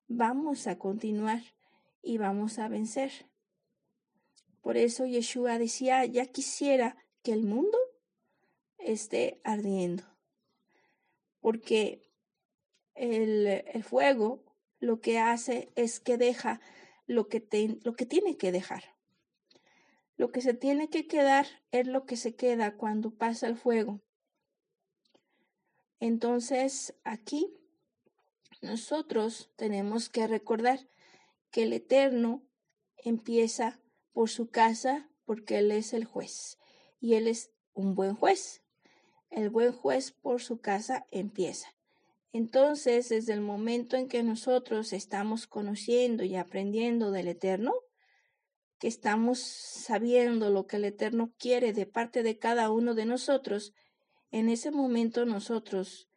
vamos 0.07 0.67
a 0.67 0.77
continuar 0.77 1.41
y 2.01 2.17
vamos 2.17 2.59
a 2.59 2.67
vencer. 2.67 3.11
Por 4.61 4.77
eso 4.77 5.05
Yeshua 5.05 5.57
decía, 5.57 6.05
ya 6.05 6.25
quisiera 6.25 6.95
que 7.23 7.33
el 7.33 7.43
mundo 7.43 7.77
esté 8.77 9.41
ardiendo. 9.43 10.03
Porque 11.39 12.01
el, 12.93 13.83
fuego 13.83 14.43
lo 14.81 14.99
que 14.99 15.17
hace 15.17 15.71
es 15.75 16.01
que 16.01 16.17
deja 16.17 16.59
lo 17.07 17.29
que, 17.29 17.79
lo 17.83 17.95
que 17.95 18.05
tiene 18.05 18.35
que 18.35 18.51
dejar. 18.51 18.83
Lo 20.17 20.33
que 20.33 20.41
se 20.41 20.53
tiene 20.53 20.89
que 20.89 21.07
quedar 21.07 21.47
es 21.71 21.87
lo 21.87 22.05
que 22.05 22.17
se 22.17 22.35
queda 22.35 22.75
cuando 22.75 23.11
pasa 23.11 23.47
el 23.47 23.55
fuego. 23.55 24.01
Entonces, 26.01 26.93
aquí 27.05 27.53
nosotros 28.61 29.49
tenemos 29.55 30.09
que 30.09 30.27
recordar 30.27 30.89
que 31.51 31.63
el 31.63 31.71
Eterno 31.71 32.43
empieza 32.97 33.79
por 34.11 34.29
su 34.29 34.49
casa 34.49 35.09
porque 35.23 35.59
Él 35.59 35.71
es 35.71 35.93
el 35.93 36.03
juez 36.03 36.57
y 36.99 37.13
Él 37.13 37.29
es 37.29 37.51
un 37.73 37.95
buen 37.95 38.15
juez 38.15 38.61
el 39.31 39.49
buen 39.49 39.71
juez 39.71 40.11
por 40.11 40.41
su 40.41 40.59
casa 40.59 41.07
empieza. 41.09 41.73
Entonces, 42.33 43.09
desde 43.09 43.33
el 43.33 43.41
momento 43.41 43.97
en 43.97 44.07
que 44.07 44.23
nosotros 44.23 44.93
estamos 44.93 45.47
conociendo 45.47 46.23
y 46.23 46.35
aprendiendo 46.35 47.11
del 47.11 47.27
Eterno, 47.27 47.73
que 48.79 48.87
estamos 48.87 49.39
sabiendo 49.39 50.49
lo 50.49 50.65
que 50.65 50.77
el 50.77 50.85
Eterno 50.85 51.33
quiere 51.37 51.73
de 51.73 51.85
parte 51.85 52.23
de 52.23 52.39
cada 52.39 52.71
uno 52.71 52.95
de 52.95 53.05
nosotros, 53.05 53.73
en 54.31 54.49
ese 54.49 54.71
momento 54.71 55.25
nosotros 55.25 56.09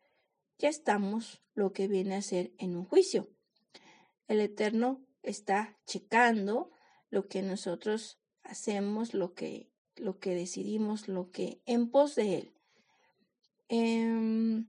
ya 0.58 0.68
estamos 0.68 1.42
lo 1.54 1.72
que 1.72 1.88
viene 1.88 2.14
a 2.14 2.22
ser 2.22 2.52
en 2.58 2.76
un 2.76 2.84
juicio. 2.84 3.28
El 4.28 4.40
Eterno 4.40 5.04
está 5.22 5.78
checando 5.84 6.70
lo 7.10 7.26
que 7.26 7.42
nosotros 7.42 8.20
hacemos, 8.42 9.14
lo 9.14 9.34
que, 9.34 9.70
lo 9.96 10.18
que 10.18 10.34
decidimos, 10.34 11.08
lo 11.08 11.30
que 11.30 11.60
en 11.66 11.90
pos 11.90 12.14
de 12.14 12.38
Él. 12.38 12.54
Em, 13.68 14.68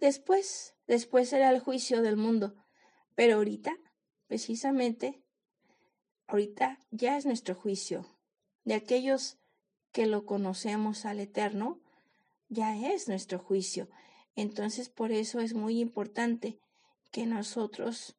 después, 0.00 0.74
después 0.86 1.28
será 1.28 1.50
el 1.50 1.60
juicio 1.60 2.02
del 2.02 2.16
mundo. 2.16 2.54
Pero 3.14 3.36
ahorita, 3.36 3.76
precisamente, 4.26 5.22
ahorita 6.26 6.78
ya 6.90 7.16
es 7.16 7.26
nuestro 7.26 7.54
juicio. 7.54 8.06
De 8.64 8.74
aquellos 8.74 9.38
que 9.92 10.06
lo 10.06 10.26
conocemos 10.26 11.04
al 11.04 11.20
Eterno, 11.20 11.80
ya 12.48 12.76
es 12.76 13.08
nuestro 13.08 13.38
juicio. 13.38 13.88
Entonces, 14.34 14.88
por 14.88 15.12
eso 15.12 15.40
es 15.40 15.54
muy 15.54 15.80
importante 15.80 16.60
que 17.10 17.26
nosotros 17.26 18.16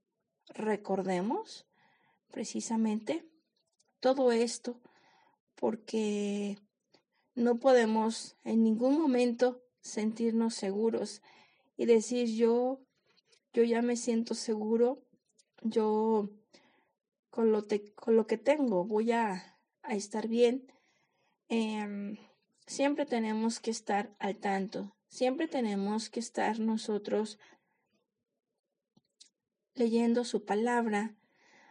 recordemos 0.48 1.66
precisamente 2.32 3.26
todo 4.00 4.32
esto, 4.32 4.80
porque 5.56 6.58
no 7.36 7.60
podemos 7.60 8.36
en 8.44 8.64
ningún 8.64 9.00
momento 9.00 9.64
sentirnos 9.82 10.56
seguros 10.56 11.22
y 11.80 11.86
decir 11.86 12.28
yo, 12.36 12.82
yo 13.54 13.64
ya 13.64 13.82
me 13.82 13.96
siento 13.96 14.34
seguro, 14.36 15.02
yo 15.62 16.30
con 17.30 17.54
lo, 17.54 17.68
con 17.96 18.18
lo 18.18 18.28
que 18.28 18.38
tengo 18.38 18.84
voy 18.84 19.14
a, 19.14 19.58
estar 19.88 20.28
bien. 20.28 20.68
Em, 21.48 22.18
siempre 22.68 23.06
tenemos 23.06 23.62
que 23.62 23.72
estar 23.72 24.14
al 24.20 24.36
tanto, 24.36 24.94
siempre 25.08 25.48
tenemos 25.48 26.10
que 26.10 26.20
estar 26.20 26.60
nosotros 26.60 27.40
leyendo 29.74 30.26
su 30.26 30.44
palabra, 30.44 31.16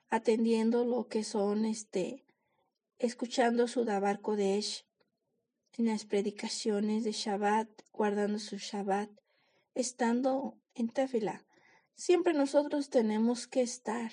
atendiendo 0.09 0.87
lo 0.87 1.07
que 1.09 1.23
son 1.23 1.67
este, 1.67 2.25
escuchando 2.99 3.69
su 3.69 3.85
Dabar 3.85 4.23
Kodesh, 4.23 4.87
en 5.77 5.85
las 5.85 6.07
predicaciones 6.07 7.05
de 7.05 7.13
Shabbat, 7.13 7.69
guardando 7.93 8.39
su 8.39 8.57
Shabbat, 8.57 9.11
estando 9.81 10.57
en 10.75 10.89
Tefila. 10.89 11.45
Siempre 11.95 12.35
nosotros 12.35 12.91
tenemos 12.91 13.47
que 13.47 13.63
estar, 13.63 14.13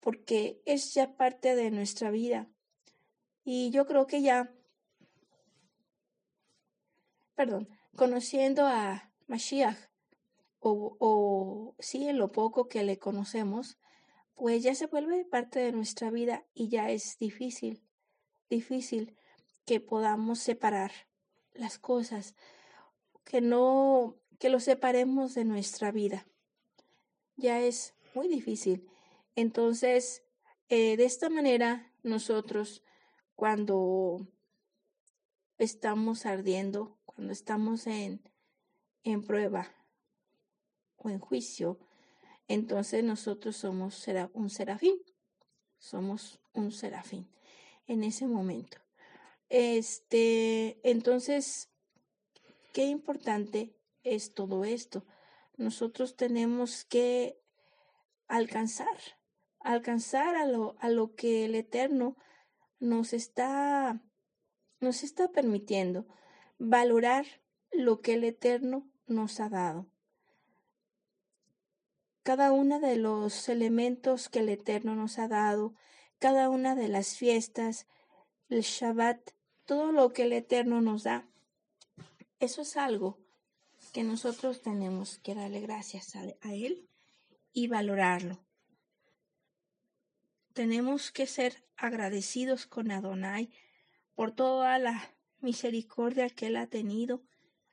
porque 0.00 0.60
es 0.64 0.94
ya 0.94 1.16
parte 1.16 1.54
de 1.54 1.70
nuestra 1.70 2.10
vida. 2.10 2.48
Y 3.44 3.70
yo 3.70 3.86
creo 3.86 4.06
que 4.06 4.22
ya, 4.22 4.52
perdón, 7.34 7.68
conociendo 7.96 8.66
a 8.66 9.12
Mashiach, 9.26 9.78
o, 10.60 10.96
o 10.98 11.74
sí, 11.78 12.08
en 12.08 12.18
lo 12.18 12.32
poco 12.32 12.68
que 12.68 12.82
le 12.82 12.98
conocemos, 12.98 13.78
pues 14.34 14.62
ya 14.62 14.74
se 14.74 14.86
vuelve 14.86 15.24
parte 15.24 15.60
de 15.60 15.72
nuestra 15.72 16.10
vida 16.10 16.44
y 16.52 16.68
ya 16.68 16.90
es 16.90 17.16
difícil, 17.18 17.82
difícil 18.50 19.16
que 19.66 19.80
podamos 19.80 20.40
separar 20.40 20.90
las 21.54 21.78
cosas, 21.78 22.34
que 23.24 23.40
no, 23.40 24.16
que 24.38 24.48
lo 24.48 24.60
separemos 24.60 25.34
de 25.34 25.44
nuestra 25.44 25.90
vida. 25.90 26.26
Ya 27.36 27.60
es 27.60 27.94
muy 28.14 28.28
difícil. 28.28 28.88
Entonces, 29.34 30.22
eh, 30.68 30.96
de 30.96 31.04
esta 31.04 31.28
manera, 31.28 31.92
nosotros, 32.02 32.82
cuando 33.34 34.26
estamos 35.58 36.26
ardiendo, 36.26 36.98
cuando 37.04 37.32
estamos 37.32 37.86
en, 37.86 38.22
en 39.02 39.22
prueba 39.22 39.72
o 40.96 41.10
en 41.10 41.18
juicio, 41.18 41.78
entonces 42.48 43.04
nosotros 43.04 43.56
somos 43.56 44.06
un 44.32 44.50
serafín. 44.50 44.96
Somos 45.78 46.40
un 46.54 46.72
serafín 46.72 47.28
en 47.86 48.02
ese 48.02 48.26
momento. 48.26 48.78
Este, 49.48 50.78
entonces, 50.82 51.70
qué 52.72 52.86
importante 52.86 53.77
es 54.14 54.34
todo 54.34 54.64
esto. 54.64 55.04
Nosotros 55.56 56.16
tenemos 56.16 56.84
que 56.84 57.40
alcanzar, 58.28 58.96
alcanzar 59.60 60.36
a 60.36 60.46
lo, 60.46 60.76
a 60.78 60.88
lo 60.88 61.14
que 61.14 61.44
el 61.44 61.54
Eterno 61.54 62.16
nos 62.78 63.12
está, 63.12 64.00
nos 64.80 65.02
está 65.02 65.28
permitiendo. 65.28 66.06
valorar 66.60 67.24
lo 67.70 68.00
que 68.00 68.14
el 68.14 68.24
Eterno 68.24 68.90
nos 69.06 69.38
ha 69.38 69.48
dado. 69.48 69.86
Cada 72.22 72.52
uno 72.52 72.80
de 72.80 72.96
los 72.96 73.48
elementos 73.48 74.28
que 74.28 74.40
el 74.40 74.48
Eterno 74.48 74.94
nos 74.96 75.18
ha 75.18 75.28
dado, 75.28 75.74
cada 76.18 76.50
una 76.50 76.74
de 76.74 76.88
las 76.88 77.16
fiestas, 77.16 77.86
el 78.48 78.62
Shabbat, 78.62 79.30
todo 79.64 79.92
lo 79.92 80.12
que 80.12 80.24
el 80.24 80.32
Eterno 80.32 80.80
nos 80.80 81.04
da, 81.04 81.28
eso 82.40 82.62
es 82.62 82.76
algo 82.76 83.18
que 83.88 84.04
nosotros 84.04 84.62
tenemos 84.62 85.18
que 85.18 85.34
darle 85.34 85.60
gracias 85.60 86.14
a, 86.16 86.54
Él 86.54 86.88
y 87.52 87.68
valorarlo. 87.68 88.44
Tenemos 90.52 91.10
que 91.10 91.26
ser 91.26 91.64
agradecidos 91.76 92.66
con 92.66 92.90
Adonai 92.90 93.50
por 94.14 94.32
toda 94.32 94.78
la 94.78 95.14
misericordia 95.40 96.30
que 96.30 96.48
Él 96.48 96.56
ha 96.56 96.66
tenido 96.66 97.22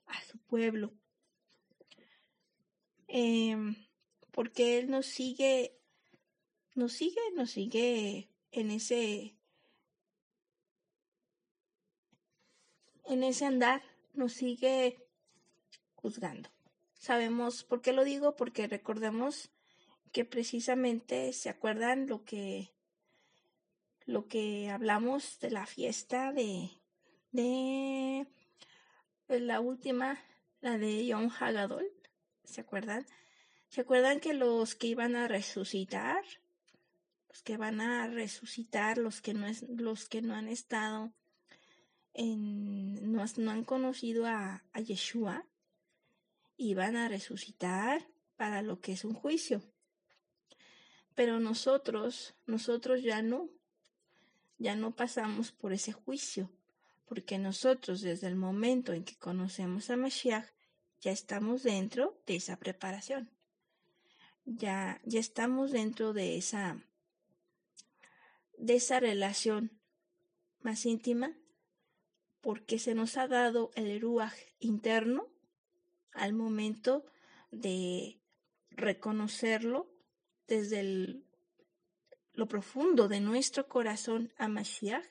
a 0.05 0.21
su 0.23 0.37
pueblo. 0.39 0.93
Em, 3.07 3.75
porque 4.31 4.77
Él 4.77 4.89
nos 4.89 5.05
sigue, 5.05 5.79
nos 6.73 6.93
sigue, 6.93 7.21
nos 7.33 7.51
sigue 7.51 8.29
en 8.51 8.71
ese, 8.71 9.35
en 13.05 13.23
ese 13.23 13.45
andar, 13.45 13.81
nos 14.13 14.33
sigue 14.33 15.04
juzgando. 16.05 16.51
Sabemos 16.93 17.63
por 17.63 17.81
qué 17.81 17.91
lo 17.91 18.03
digo, 18.03 18.35
porque 18.35 18.67
recordemos 18.67 19.49
que 20.11 20.23
precisamente 20.23 21.33
se 21.33 21.49
acuerdan 21.49 22.05
lo 22.05 22.23
que 22.23 22.69
lo 24.05 24.27
que 24.27 24.69
hablamos 24.69 25.39
de 25.39 25.49
la 25.49 25.65
fiesta 25.65 26.31
de 26.31 26.69
de 27.31 28.27
la 29.39 29.59
última, 29.61 30.19
la 30.61 30.77
de 30.77 31.07
Yom 31.07 31.31
Hagadol, 31.39 31.87
¿se 32.43 32.61
acuerdan? 32.61 33.07
¿Se 33.67 33.81
acuerdan 33.81 34.19
que 34.19 34.35
los 34.35 34.75
que 34.75 34.85
iban 34.85 35.15
a 35.15 35.27
resucitar, 35.27 36.23
los 37.29 37.41
que 37.41 37.57
van 37.57 37.81
a 37.81 38.07
resucitar, 38.07 38.99
los 38.99 39.21
que 39.21 39.33
no 39.33 39.47
es, 39.47 39.63
los 39.63 40.07
que 40.07 40.21
no 40.21 40.35
han 40.35 40.49
estado 40.49 41.11
en, 42.13 43.11
no, 43.11 43.23
han 43.51 43.63
conocido 43.63 44.27
a, 44.27 44.63
a 44.71 44.79
Yeshua, 44.79 45.45
iban 46.57 46.95
a 46.95 47.07
resucitar 47.07 48.07
para 48.35 48.61
lo 48.61 48.79
que 48.81 48.93
es 48.93 49.05
un 49.05 49.13
juicio. 49.13 49.61
Pero 51.13 51.39
nosotros, 51.39 52.35
nosotros 52.45 53.01
ya 53.01 53.21
no, 53.21 53.49
ya 54.57 54.75
no 54.75 54.95
pasamos 54.95 55.51
por 55.51 55.73
ese 55.73 55.93
juicio 55.93 56.51
porque 57.05 57.37
nosotros 57.37 58.01
desde 58.01 58.27
el 58.27 58.35
momento 58.35 58.93
en 58.93 59.03
que 59.03 59.15
conocemos 59.15 59.89
a 59.89 59.97
Mashiach 59.97 60.47
ya 61.01 61.11
estamos 61.11 61.63
dentro 61.63 62.19
de 62.25 62.35
esa 62.37 62.57
preparación. 62.57 63.29
Ya, 64.45 65.01
ya 65.03 65.19
estamos 65.19 65.71
dentro 65.71 66.13
de 66.13 66.37
esa, 66.37 66.83
de 68.57 68.75
esa 68.75 68.99
relación 68.99 69.71
más 70.61 70.85
íntima 70.85 71.35
porque 72.41 72.79
se 72.79 72.95
nos 72.95 73.17
ha 73.17 73.27
dado 73.27 73.71
el 73.75 73.99
ruaj 74.01 74.33
interno 74.59 75.27
al 76.15 76.33
momento 76.33 77.05
de 77.51 78.19
reconocerlo 78.71 79.89
desde 80.47 81.23
lo 82.33 82.47
profundo 82.47 83.07
de 83.07 83.21
nuestro 83.21 83.67
corazón 83.67 84.33
a 84.37 84.47
Mashiach 84.47 85.05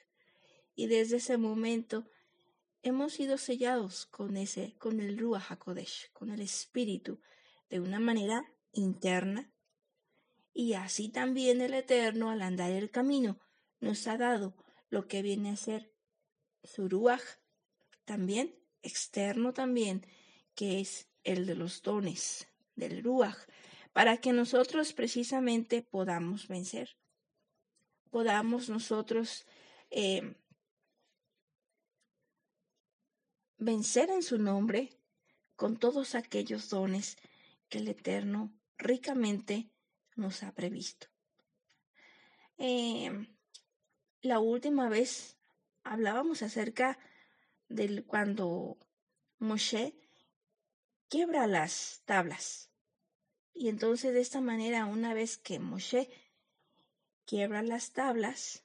y 0.75 0.87
desde 0.87 1.17
ese 1.17 1.39
momento 1.39 2.07
hemos 2.83 3.15
sido 3.15 3.39
sellados 3.39 4.07
con 4.07 4.37
ese, 4.37 4.75
con 4.79 5.01
el 5.01 5.19
Ruach 5.19 5.51
HaKodesh, 5.51 6.11
con 6.13 6.31
el 6.31 6.41
Espíritu, 6.41 7.21
de 7.71 7.81
una 7.81 7.99
manera 7.99 8.45
interna. 8.73 9.51
Y 10.53 10.75
así 10.75 11.09
también 11.09 11.61
el 11.61 11.75
Eterno, 11.75 12.31
al 12.31 12.43
andar 12.43 12.71
el 12.71 12.91
camino, 12.91 13.41
nos 13.81 14.07
ha 14.07 14.19
dado 14.19 14.55
lo 14.91 15.09
que 15.09 15.23
viene 15.23 15.51
a 15.51 15.57
ser 15.57 15.93
su 16.63 16.89
Ruach, 16.89 17.23
también 18.05 18.55
externo 18.83 19.55
también, 19.55 20.07
que 20.55 20.81
es 20.81 21.09
el 21.23 21.47
de 21.47 21.55
los 21.55 21.83
dones 21.83 22.49
del 22.77 23.03
Ruach, 23.03 23.39
para 23.93 24.17
que 24.19 24.33
nosotros 24.33 24.93
precisamente 24.93 25.83
podamos 25.83 26.49
vencer, 26.49 26.97
podamos 28.11 28.69
nosotros 28.69 29.47
eh, 29.91 30.35
vencer 33.59 34.11
en 34.11 34.23
su 34.23 34.39
nombre 34.39 34.99
con 35.57 35.79
todos 35.79 36.15
aquellos 36.15 36.69
dones 36.69 37.17
que 37.69 37.79
el 37.79 37.89
Eterno 37.89 38.53
ricamente 38.77 39.71
nos 40.17 40.43
ha 40.43 40.53
previsto. 40.53 41.07
Eh, 42.59 43.11
la 44.23 44.39
última 44.39 44.89
vez 44.89 45.37
hablábamos 45.83 46.43
acerca 46.43 46.99
de 47.69 48.05
cuando 48.05 48.79
Moshe 49.39 50.04
quiebra 51.15 51.47
las 51.47 52.03
tablas. 52.07 52.71
Y 53.53 53.69
entonces 53.69 54.13
de 54.13 54.21
esta 54.21 54.41
manera, 54.41 54.87
una 54.87 55.15
vez 55.15 55.39
que 55.39 55.61
Moshe 55.61 56.11
quiebra 57.25 57.63
las 57.63 57.93
tablas, 57.93 58.65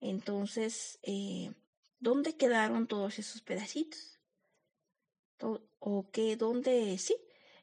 entonces 0.00 1.00
eh, 1.02 1.52
¿Dónde 1.98 2.36
quedaron 2.36 2.86
todos 2.86 3.18
esos 3.18 3.42
pedacitos? 3.42 4.20
¿O 5.40 6.10
qué? 6.12 6.36
¿Dónde? 6.36 6.96
Sí. 6.98 7.16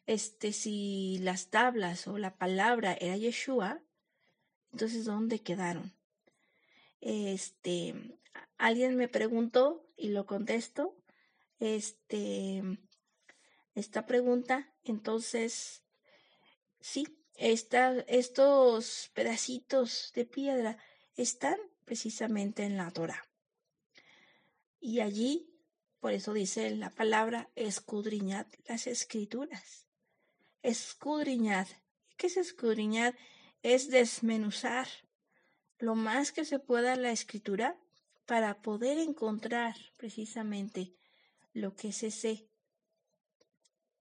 Este, 0.05 0.51
si 0.51 1.19
las 1.21 1.49
tablas 1.49 2.07
o 2.07 2.17
la 2.17 2.37
palabra 2.37 2.93
era 2.99 3.15
Yeshua, 3.15 3.81
entonces 4.73 5.05
¿dónde 5.05 5.39
quedaron? 5.39 5.93
Este, 6.99 8.19
alguien 8.57 8.97
me 8.97 9.07
preguntó 9.07 9.87
y 9.95 10.09
lo 10.09 10.25
contesto. 10.25 10.97
Este, 11.59 12.61
esta 13.75 14.05
pregunta, 14.05 14.73
entonces, 14.83 15.83
sí, 16.79 17.07
estos 17.35 19.11
pedacitos 19.13 20.11
de 20.15 20.25
piedra 20.25 20.77
están 21.15 21.57
precisamente 21.85 22.63
en 22.63 22.77
la 22.77 22.91
Torah. 22.91 23.27
Y 24.79 24.99
allí, 24.99 25.49
por 25.99 26.13
eso 26.13 26.33
dice 26.33 26.69
la 26.75 26.89
palabra, 26.89 27.49
escudriñad 27.55 28.47
las 28.67 28.87
escrituras. 28.87 29.87
Escudriñad. 30.61 31.67
¿Qué 32.17 32.27
es 32.27 32.37
escudriñar? 32.37 33.17
Es 33.63 33.89
desmenuzar 33.89 34.87
lo 35.79 35.95
más 35.95 36.31
que 36.31 36.45
se 36.45 36.59
pueda 36.59 36.95
la 36.95 37.11
escritura 37.11 37.77
para 38.25 38.61
poder 38.61 38.97
encontrar 38.99 39.75
precisamente 39.97 40.93
lo 41.53 41.75
que 41.75 41.89
es 41.89 42.03
ese, 42.03 42.47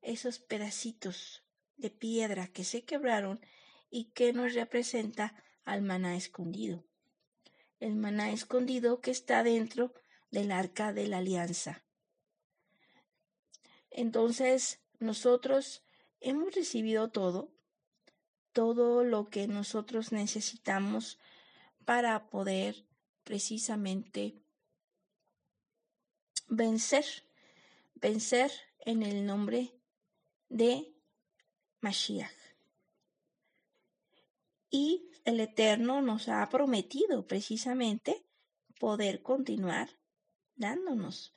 esos 0.03 0.39
pedacitos 0.39 1.45
de 1.77 1.91
piedra 1.91 2.49
que 2.49 2.65
se 2.65 2.85
quebraron 2.85 3.41
y 3.91 4.07
que 4.13 4.33
nos 4.33 4.55
representa 4.55 5.35
al 5.65 5.83
maná 5.83 6.17
escondido. 6.17 6.85
El 7.81 7.97
maná 7.97 8.31
escondido 8.33 9.01
que 9.01 9.11
está 9.11 9.43
dentro 9.43 9.95
del 10.31 10.53
arca 10.53 10.93
de 10.93 11.09
la 11.09 11.19
alianza. 11.19 11.85
Entonces, 13.91 14.81
nosotros 14.99 15.85
hemos 16.21 16.55
recibido 16.55 17.11
todo, 17.11 17.53
todo 18.53 19.05
lo 19.05 19.29
que 19.29 19.47
nosotros 19.47 20.13
necesitamos 20.13 21.19
para 21.85 22.31
poder 22.31 22.87
precisamente 23.25 24.43
vencer, 26.49 27.05
vencer 27.95 28.53
en 28.81 29.03
el 29.03 29.27
nombre 29.27 29.75
de 30.53 30.95
Mashiach. 31.81 32.31
Y 34.69 35.09
el 35.25 35.41
Eterno 35.41 36.03
nos 36.03 36.29
ha 36.29 36.47
prometido 36.51 37.27
precisamente 37.27 38.27
poder 38.79 39.23
continuar 39.23 39.89
dándonos 40.55 41.33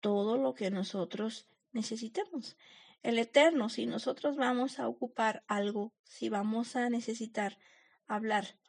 todo 0.00 0.36
lo 0.36 0.54
que 0.54 0.70
nosotros 0.70 1.48
necesitemos. 1.72 2.56
El 3.02 3.18
Eterno, 3.18 3.68
si 3.68 3.86
nosotros 3.86 4.36
vamos 4.36 4.78
a 4.78 4.86
ocupar 4.86 5.42
algo, 5.48 5.92
si 6.04 6.28
vamos 6.28 6.76
a 6.76 6.88
necesitar 6.88 7.58
hablar 8.06 8.60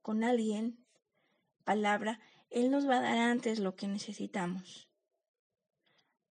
con 0.00 0.24
alguien, 0.24 0.86
palabra, 1.64 2.18
Él 2.48 2.70
nos 2.70 2.88
va 2.88 2.96
a 2.96 3.02
dar 3.02 3.18
antes 3.18 3.58
lo 3.58 3.76
que 3.76 3.88
necesitamos. 3.88 4.88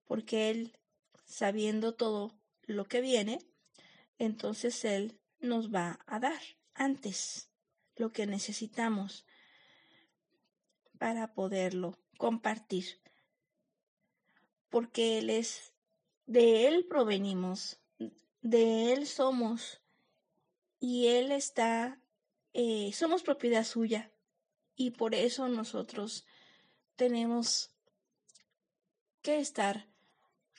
Porque 0.03 0.49
Él, 0.49 0.78
sabiendo 1.24 1.95
todo 1.95 2.36
lo 2.68 2.86
que 2.86 3.01
viene, 3.01 3.39
entonces 4.20 4.86
Él 4.86 5.20
nos 5.39 5.74
va 5.74 5.99
a 6.05 6.20
dar 6.20 6.41
antes 6.76 7.49
lo 7.95 8.11
que 8.11 8.28
necesitamos 8.28 9.26
para 10.99 11.34
poderlo 11.34 11.97
compartir. 12.18 13.01
porque 14.70 15.18
Él 15.20 15.30
es, 15.30 15.74
de 16.26 16.68
Él 16.68 16.86
provenimos, 16.88 17.80
de 18.41 18.93
Él 18.93 19.07
somos, 19.07 19.82
y 20.80 21.07
Él 21.07 21.32
está, 21.32 21.99
eh, 22.53 22.91
somos 22.93 23.24
propiedad 23.24 23.63
suya, 23.63 24.11
y 24.76 24.91
por 24.91 25.15
eso 25.15 25.47
nosotros 25.47 26.26
tenemos 26.95 27.72
que 29.22 29.39
estar 29.39 29.88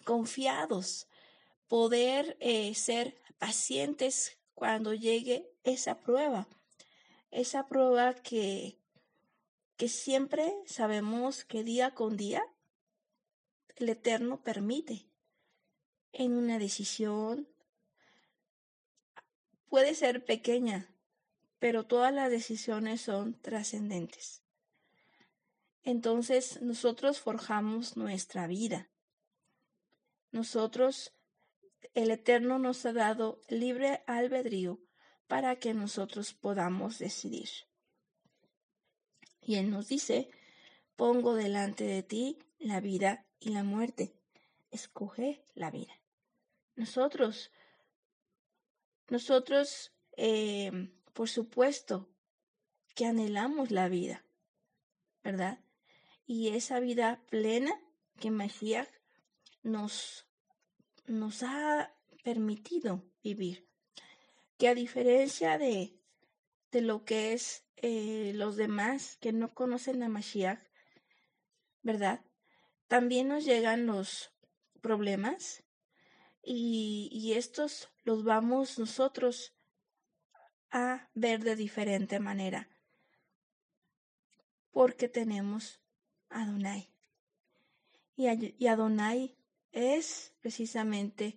confiados, 0.04 1.07
poder 1.68 2.36
eh, 2.40 2.74
ser 2.74 3.20
pacientes 3.38 4.38
cuando 4.54 4.94
llegue 4.94 5.48
esa 5.62 6.00
prueba, 6.00 6.48
esa 7.30 7.66
prueba 7.66 8.14
que, 8.14 8.78
que 9.76 9.88
siempre 9.88 10.52
sabemos 10.66 11.44
que 11.44 11.62
día 11.62 11.94
con 11.94 12.16
día 12.16 12.42
el 13.76 13.88
Eterno 13.90 14.42
permite 14.42 15.06
en 16.12 16.32
una 16.32 16.58
decisión. 16.58 17.48
Puede 19.68 19.94
ser 19.94 20.24
pequeña, 20.24 20.92
pero 21.58 21.86
todas 21.86 22.12
las 22.12 22.30
decisiones 22.30 23.02
son 23.02 23.40
trascendentes. 23.40 24.42
Entonces 25.84 26.60
nosotros 26.60 27.20
forjamos 27.20 27.96
nuestra 27.96 28.46
vida. 28.46 28.90
Nosotros, 30.32 31.12
el 31.94 32.10
Eterno 32.10 32.58
nos 32.58 32.84
ha 32.86 32.92
dado 32.92 33.40
libre 33.48 34.02
albedrío 34.06 34.80
para 35.26 35.56
que 35.56 35.74
nosotros 35.74 36.32
podamos 36.34 36.98
decidir. 36.98 37.48
Y 39.40 39.56
Él 39.56 39.70
nos 39.70 39.88
dice, 39.88 40.30
pongo 40.96 41.34
delante 41.34 41.84
de 41.84 42.02
ti 42.02 42.38
la 42.58 42.80
vida 42.80 43.26
y 43.40 43.50
la 43.50 43.62
muerte. 43.62 44.14
Escoge 44.70 45.44
la 45.54 45.70
vida. 45.70 46.00
Nosotros, 46.76 47.50
nosotros, 49.08 49.92
eh, 50.16 50.90
por 51.12 51.28
supuesto, 51.28 52.08
que 52.94 53.06
anhelamos 53.06 53.70
la 53.70 53.88
vida, 53.88 54.24
¿verdad? 55.22 55.60
Y 56.26 56.48
esa 56.48 56.80
vida 56.80 57.22
plena 57.30 57.72
que 58.18 58.30
Mashiach 58.30 58.88
nos, 59.62 60.27
nos 61.08 61.42
ha 61.42 61.94
permitido 62.24 63.04
vivir. 63.22 63.68
Que 64.58 64.68
a 64.68 64.74
diferencia 64.74 65.58
de, 65.58 65.98
de 66.70 66.80
lo 66.80 67.04
que 67.04 67.32
es 67.32 67.64
eh, 67.76 68.32
los 68.34 68.56
demás 68.56 69.16
que 69.20 69.32
no 69.32 69.54
conocen 69.54 70.02
a 70.02 70.08
Mashiach, 70.08 70.60
¿verdad? 71.82 72.24
También 72.88 73.28
nos 73.28 73.44
llegan 73.44 73.86
los 73.86 74.32
problemas 74.80 75.62
y, 76.42 77.08
y 77.12 77.34
estos 77.34 77.88
los 78.04 78.24
vamos 78.24 78.78
nosotros 78.78 79.54
a 80.70 81.08
ver 81.14 81.44
de 81.44 81.56
diferente 81.56 82.20
manera 82.20 82.68
porque 84.78 85.08
tenemos 85.08 85.80
Adonai. 86.28 86.94
Y, 88.14 88.66
Adonai 88.66 89.37
es 89.78 90.34
precisamente 90.40 91.36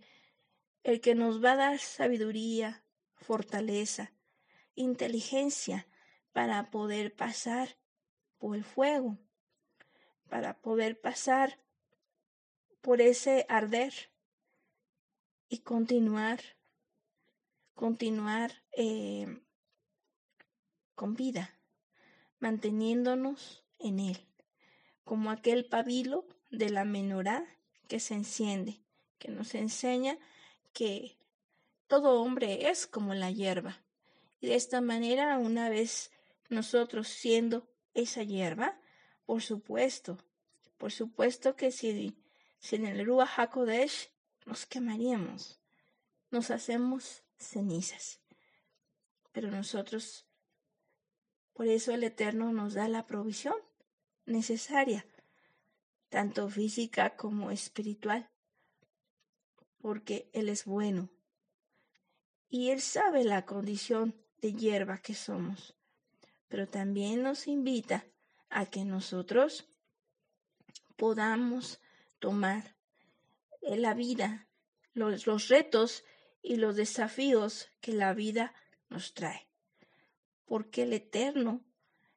el 0.83 1.01
que 1.01 1.15
nos 1.15 1.43
va 1.43 1.53
a 1.53 1.57
dar 1.57 1.79
sabiduría, 1.79 2.83
fortaleza, 3.15 4.13
inteligencia 4.75 5.87
para 6.31 6.71
poder 6.71 7.15
pasar 7.15 7.77
por 8.37 8.55
el 8.55 8.63
fuego 8.63 9.17
para 10.31 10.53
poder 10.61 10.97
pasar 10.97 11.59
por 12.79 13.01
ese 13.01 13.45
arder 13.49 13.93
y 15.49 15.57
continuar, 15.59 16.39
continuar 17.73 18.63
eh, 18.71 19.41
con 20.95 21.15
vida, 21.15 21.59
manteniéndonos 22.39 23.65
en 23.77 23.99
él, 23.99 24.25
como 25.03 25.31
aquel 25.31 25.65
pabilo 25.65 26.25
de 26.49 26.69
la 26.69 26.85
menorá 26.85 27.45
que 27.91 27.99
se 27.99 28.13
enciende, 28.13 28.79
que 29.19 29.29
nos 29.31 29.53
enseña 29.53 30.17
que 30.71 31.17
todo 31.87 32.21
hombre 32.21 32.69
es 32.69 32.87
como 32.87 33.13
la 33.13 33.31
hierba. 33.31 33.83
Y 34.39 34.47
de 34.47 34.55
esta 34.55 34.79
manera, 34.79 35.37
una 35.37 35.67
vez 35.67 36.09
nosotros 36.47 37.09
siendo 37.09 37.69
esa 37.93 38.23
hierba, 38.23 38.79
por 39.25 39.41
supuesto, 39.41 40.17
por 40.77 40.93
supuesto 40.93 41.57
que 41.57 41.69
si, 41.69 42.15
en 42.71 42.85
el 42.85 43.05
Ruach 43.05 43.37
HaKodesh 43.37 44.09
nos 44.45 44.65
quemaríamos, 44.65 45.59
nos 46.29 46.49
hacemos 46.49 47.25
cenizas. 47.37 48.21
Pero 49.33 49.51
nosotros, 49.51 50.25
por 51.51 51.67
eso 51.67 51.91
el 51.91 52.05
Eterno 52.05 52.53
nos 52.53 52.73
da 52.73 52.87
la 52.87 53.05
provisión 53.05 53.55
necesaria, 54.25 55.05
tanto 56.11 56.49
física 56.49 57.15
como 57.15 57.51
espiritual, 57.51 58.29
porque 59.79 60.29
Él 60.33 60.49
es 60.49 60.65
bueno 60.65 61.09
y 62.49 62.69
Él 62.69 62.81
sabe 62.81 63.23
la 63.23 63.45
condición 63.45 64.13
de 64.41 64.53
hierba 64.53 64.97
que 64.97 65.13
somos, 65.13 65.73
pero 66.49 66.67
también 66.67 67.23
nos 67.23 67.47
invita 67.47 68.05
a 68.49 68.65
que 68.65 68.83
nosotros 68.83 69.69
podamos 70.97 71.79
tomar 72.19 72.75
la 73.61 73.93
vida, 73.93 74.49
los, 74.93 75.25
los 75.25 75.47
retos 75.47 76.03
y 76.41 76.57
los 76.57 76.75
desafíos 76.75 77.71
que 77.79 77.93
la 77.93 78.13
vida 78.13 78.53
nos 78.89 79.13
trae. 79.13 79.47
Porque 80.43 80.83
el 80.83 80.91
Eterno 80.91 81.63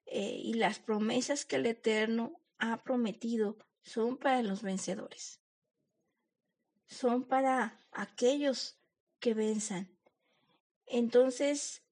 eh, 0.07 0.41
y 0.43 0.55
las 0.55 0.81
promesas 0.81 1.45
que 1.45 1.57
el 1.57 1.67
Eterno 1.67 2.41
ha 2.59 2.83
prometido 2.83 3.57
son 3.85 4.17
para 4.17 4.43
los 4.43 4.63
vencedores. 4.63 5.41
Son 6.87 7.25
para 7.25 7.79
aquellos 7.93 8.79
que 9.21 9.35
venzan. 9.35 9.89
Entonces, 10.87 11.83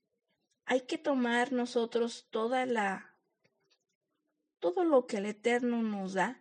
hay 0.64 0.82
que 0.82 0.98
tomar 0.98 1.52
nosotros 1.52 2.26
toda 2.30 2.66
la 2.66 3.08
todo 4.58 4.84
lo 4.84 5.06
que 5.08 5.16
el 5.16 5.26
Eterno 5.26 5.82
nos 5.82 6.14
da, 6.14 6.40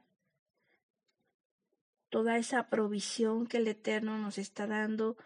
toda 2.10 2.38
esa 2.38 2.70
provisión 2.70 3.48
que 3.48 3.58
el 3.58 3.68
Eterno 3.68 4.20
nos 4.20 4.38
está 4.38 4.68
dando, 4.68 5.18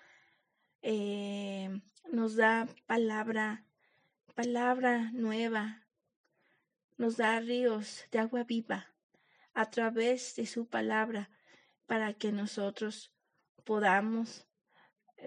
eh, 0.82 1.82
nos 2.10 2.38
da 2.38 2.70
palabra, 2.86 3.66
palabra 4.34 5.12
nueva, 5.12 5.86
nos 6.98 7.18
da 7.18 7.38
ríos 7.42 8.06
de 8.12 8.20
agua 8.20 8.46
viva 8.46 8.95
a 9.56 9.72
través 9.72 10.36
de 10.36 10.45
su 10.45 10.68
palabra 10.68 11.32
para 11.88 12.14
que 12.14 12.32
nosotros 12.32 13.12
podamos 13.64 14.47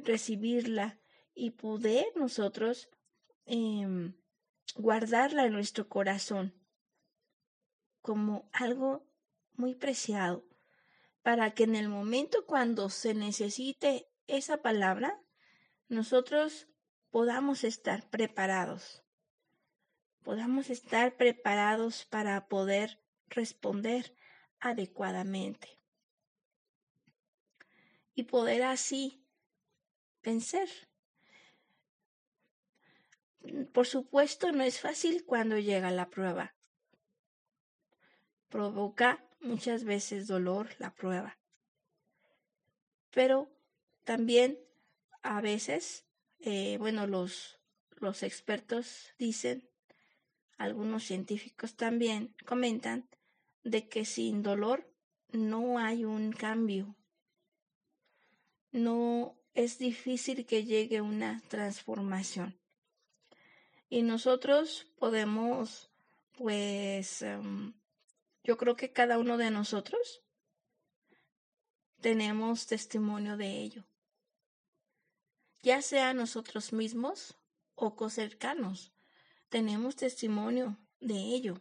recibirla 0.05 1.01
y 1.35 1.51
poder 1.53 2.07
nosotros 2.15 2.89
em, 3.47 4.15
guardarla 4.77 5.47
en 5.47 5.55
nuestro 5.55 5.89
corazón 5.89 6.55
como 8.03 8.49
algo 8.53 9.07
muy 9.55 9.75
preciado, 9.75 10.47
para 11.23 11.53
que 11.53 11.65
en 11.65 11.75
el 11.75 11.89
momento 11.89 12.47
cuando 12.47 12.91
se 12.91 13.13
necesite 13.15 14.09
esa 14.27 14.59
palabra, 14.59 15.21
nosotros 15.89 16.69
podamos 17.11 17.65
estar 17.65 18.09
preparados, 18.09 19.05
podamos 20.23 20.71
estar 20.71 21.17
preparados 21.17 22.05
para 22.05 22.47
poder 22.47 23.03
responder 23.27 24.15
adecuadamente 24.61 25.79
y 28.15 28.25
poder 28.25 28.63
así 28.65 29.25
vencer. 30.23 30.69
Por 33.73 33.87
supuesto, 33.87 34.53
no 34.53 34.63
es 34.63 34.81
fácil 34.81 35.25
cuando 35.25 35.59
llega 35.59 35.91
la 35.91 36.11
prueba 36.11 36.55
provoca 38.49 39.25
muchas 39.41 39.85
veces 39.85 40.27
dolor 40.27 40.69
la 40.79 40.95
prueba. 40.95 41.39
Pero 43.11 43.51
también 44.05 44.59
a 45.23 45.41
veces, 45.41 46.07
eh, 46.41 46.77
bueno, 46.79 47.07
los, 47.07 47.59
los 47.97 48.23
expertos 48.23 49.15
dicen, 49.19 49.69
algunos 50.57 51.05
científicos 51.05 51.77
también 51.77 52.35
comentan, 52.47 53.09
de 53.65 53.89
que 53.89 54.05
sin 54.05 54.43
dolor 54.43 54.91
no 55.31 55.79
hay 55.79 56.05
un 56.05 56.33
cambio. 56.33 56.97
No 58.71 59.39
es 59.55 59.79
difícil 59.79 60.47
que 60.47 60.65
llegue 60.65 61.01
una 61.01 61.43
transformación. 61.49 62.59
Y 63.91 64.03
nosotros 64.03 64.87
podemos, 64.99 65.91
pues, 66.37 67.23
em, 67.23 67.75
yo 68.45 68.57
creo 68.57 68.77
que 68.77 68.93
cada 68.93 69.19
uno 69.19 69.37
de 69.37 69.51
nosotros 69.51 70.23
tenemos 72.01 72.67
testimonio 72.67 73.37
de 73.37 73.63
ello, 73.63 73.85
ya 75.63 75.83
sea 75.83 76.15
nosotros 76.15 76.73
mismos 76.73 77.37
o 77.75 78.11
cercanos, 78.11 78.93
tenemos 79.49 79.97
testimonio 79.97 80.79
de 81.01 81.15
ello, 81.15 81.61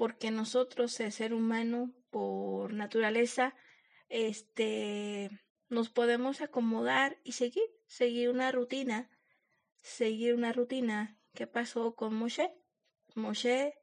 porque 0.00 0.30
nosotros, 0.30 0.98
el 1.00 1.12
ser 1.12 1.34
humano, 1.34 1.92
por 2.08 2.72
naturaleza, 2.72 3.54
este, 4.08 5.28
nos 5.68 5.90
podemos 5.90 6.40
acomodar 6.40 7.18
y 7.22 7.32
seguir, 7.32 7.68
seguir 7.84 8.30
una 8.30 8.50
rutina, 8.50 9.10
seguir 9.76 10.34
una 10.34 10.54
rutina. 10.54 11.20
¿Qué 11.34 11.46
pasó 11.46 11.94
con 11.96 12.14
Moshe? 12.14 12.50
Moshe 13.14 13.74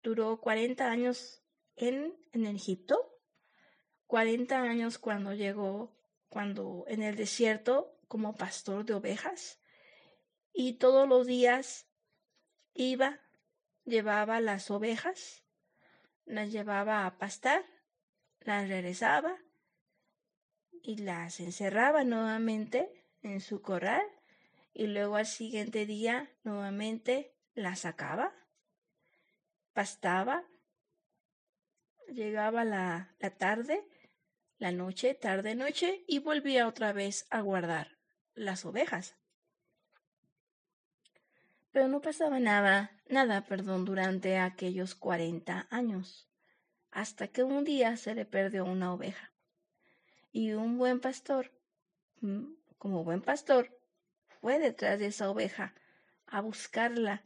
duró 0.00 0.40
40 0.40 0.88
años 0.88 1.42
en, 1.74 2.14
en 2.30 2.46
Egipto 2.46 3.18
40 4.06 4.62
años 4.62 4.96
cuando 4.98 5.34
llegó, 5.34 5.92
cuando 6.28 6.84
en 6.86 7.02
el 7.02 7.16
desierto 7.16 7.98
como 8.06 8.36
pastor 8.36 8.84
de 8.84 8.94
ovejas 8.94 9.58
y 10.52 10.74
todos 10.74 11.08
los 11.08 11.26
días 11.26 11.88
iba, 12.74 13.20
llevaba 13.84 14.40
las 14.40 14.70
ovejas, 14.70 15.44
las 16.28 16.52
llevaba 16.52 17.06
a 17.06 17.18
pastar, 17.18 17.64
las 18.40 18.68
regresaba 18.68 19.36
y 20.82 20.98
las 20.98 21.40
encerraba 21.40 22.04
nuevamente 22.04 23.04
en 23.22 23.40
su 23.40 23.60
corral 23.60 24.06
y 24.72 24.86
luego 24.86 25.16
al 25.16 25.26
siguiente 25.26 25.86
día 25.86 26.30
nuevamente 26.44 27.34
las 27.54 27.80
sacaba, 27.80 28.32
pastaba, 29.72 30.44
llegaba 32.08 32.64
la, 32.64 33.14
la 33.18 33.30
tarde 33.36 33.84
la 34.58 34.72
noche, 34.72 35.14
tarde 35.14 35.54
noche, 35.54 36.04
y 36.08 36.18
volvía 36.18 36.66
otra 36.66 36.92
vez 36.92 37.26
a 37.30 37.40
guardar 37.40 37.98
las 38.34 38.64
ovejas. 38.64 39.16
Pero 41.78 41.86
no 41.86 42.00
pasaba 42.00 42.40
nada, 42.40 42.90
nada, 43.08 43.44
perdón, 43.44 43.84
durante 43.84 44.36
aquellos 44.36 44.96
cuarenta 44.96 45.68
años, 45.70 46.28
hasta 46.90 47.28
que 47.28 47.44
un 47.44 47.62
día 47.62 47.96
se 47.96 48.16
le 48.16 48.24
perdió 48.24 48.64
una 48.64 48.92
oveja. 48.92 49.32
Y 50.32 50.54
un 50.54 50.76
buen 50.76 50.98
pastor, 50.98 51.52
mm, 52.20 52.46
como 52.78 53.04
buen 53.04 53.22
pastor, 53.22 53.78
fue 54.40 54.58
detrás 54.58 54.98
de 54.98 55.06
esa 55.06 55.30
oveja 55.30 55.72
a 56.26 56.40
buscarla 56.40 57.22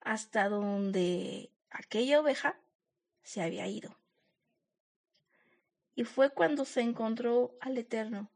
hasta 0.00 0.48
donde 0.48 1.50
aquella 1.68 2.20
oveja 2.20 2.58
se 3.22 3.42
había 3.42 3.66
ido 3.66 3.98
y 5.94 6.04
fue 6.04 6.30
cuando 6.30 6.64
se 6.64 6.80
encontró 6.80 7.54
al 7.60 7.76
Eterno. 7.76 8.32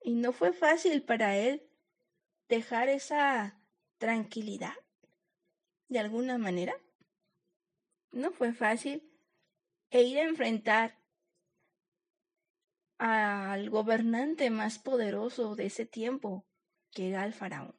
Y 0.00 0.14
no 0.14 0.32
fue 0.32 0.54
fácil 0.54 1.02
para 1.02 1.36
él 1.36 1.68
dejar 2.54 2.88
esa 2.88 3.58
tranquilidad, 3.96 4.74
de 5.88 5.98
alguna 5.98 6.36
manera. 6.36 6.74
No 8.10 8.30
fue 8.30 8.52
fácil 8.52 9.10
e 9.90 10.02
ir 10.02 10.18
a 10.18 10.28
enfrentar 10.28 10.98
al 12.98 13.70
gobernante 13.70 14.50
más 14.50 14.78
poderoso 14.78 15.56
de 15.56 15.66
ese 15.66 15.86
tiempo, 15.86 16.44
que 16.90 17.08
era 17.08 17.24
el 17.24 17.32
faraón. 17.32 17.74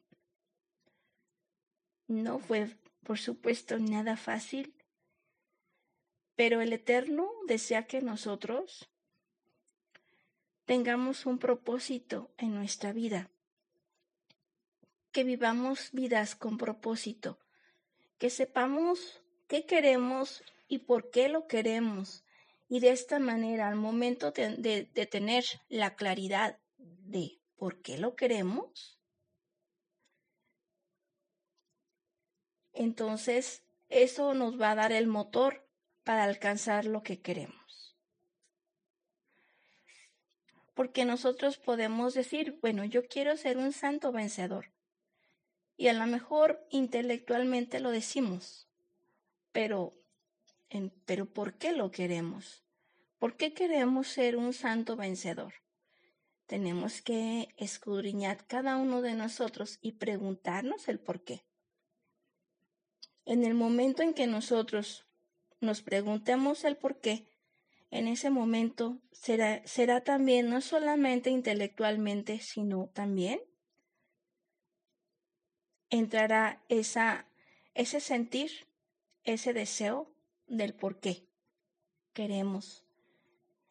No 2.08 2.38
fue, 2.38 2.76
por 3.04 3.18
supuesto, 3.18 3.78
nada 3.78 4.16
fácil 4.16 4.74
pero 6.36 6.60
el 6.60 6.72
Eterno 6.72 7.30
desea 7.46 7.86
que 7.86 8.00
nosotros 8.00 8.90
tengamos 10.64 11.26
un 11.26 11.38
propósito 11.38 12.34
en 12.38 12.54
nuestra 12.54 12.92
vida, 12.92 13.30
que 15.14 15.22
vivamos 15.22 15.90
vidas 15.92 16.34
con 16.34 16.58
propósito, 16.58 17.38
que 18.18 18.30
sepamos 18.30 19.22
qué 19.46 19.64
queremos 19.64 20.42
y 20.66 20.78
por 20.78 21.10
qué 21.10 21.28
lo 21.28 21.46
queremos. 21.46 22.24
Y 22.68 22.80
de 22.80 22.90
esta 22.90 23.20
manera, 23.20 23.68
al 23.68 23.76
momento 23.76 24.32
de, 24.32 24.90
tener 25.08 25.44
la 25.68 25.94
claridad 25.94 26.58
de 26.78 27.38
por 27.54 27.80
qué 27.80 27.96
lo 27.96 28.16
queremos, 28.16 28.98
entonces 32.72 33.62
eso 33.90 34.34
nos 34.34 34.60
va 34.60 34.72
a 34.72 34.74
dar 34.74 34.90
el 34.90 35.06
motor 35.06 35.64
para 36.02 36.24
alcanzar 36.24 36.86
lo 36.86 37.04
que 37.04 37.20
queremos. 37.20 37.96
Porque 40.74 41.04
nosotros 41.04 41.56
podemos 41.56 42.14
decir, 42.14 42.58
bueno, 42.60 42.84
yo 42.84 43.06
quiero 43.06 43.36
ser 43.36 43.58
un 43.58 43.72
santo 43.72 44.10
vencedor. 44.10 44.73
Y 45.76 45.88
a 45.88 45.92
lo 45.92 46.06
mejor 46.06 46.64
intelectualmente 46.70 47.80
lo 47.80 47.90
decimos, 47.90 48.68
pero, 49.52 49.94
pero 51.04 51.26
¿por 51.32 51.58
qué 51.58 51.72
lo 51.72 51.90
queremos? 51.90 52.64
¿Por 53.18 53.36
qué 53.36 53.54
queremos 53.54 54.08
ser 54.08 54.36
un 54.36 54.52
santo 54.52 54.96
vencedor? 54.96 55.54
Tenemos 56.46 57.00
que 57.00 57.48
escudriñar 57.56 58.46
cada 58.46 58.76
uno 58.76 59.00
de 59.00 59.14
nosotros 59.14 59.78
y 59.80 59.92
preguntarnos 59.92 60.88
el 60.88 61.00
por 61.00 61.24
qué. 61.24 61.46
En 63.24 63.44
el 63.44 63.54
momento 63.54 64.02
en 64.02 64.12
que 64.12 64.26
nosotros 64.26 65.06
nos 65.60 65.80
preguntemos 65.82 66.64
el 66.64 66.76
por 66.76 67.00
qué, 67.00 67.30
en 67.90 68.08
ese 68.08 68.28
momento 68.28 69.00
será, 69.12 69.66
será 69.66 70.02
también 70.02 70.50
no 70.50 70.60
solamente 70.60 71.30
intelectualmente, 71.30 72.40
sino 72.40 72.90
también 72.92 73.40
entrará 75.90 76.62
esa, 76.68 77.26
ese 77.74 78.00
sentir, 78.00 78.50
ese 79.24 79.52
deseo 79.52 80.10
del 80.46 80.74
por 80.74 81.00
qué 81.00 81.26
queremos. 82.12 82.84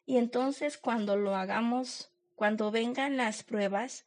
Y 0.06 0.18
entonces 0.18 0.78
cuando 0.78 1.16
lo 1.16 1.36
hagamos, 1.36 2.12
cuando 2.36 2.72
vengan 2.72 3.18
las 3.18 3.44
pruebas, 3.44 4.06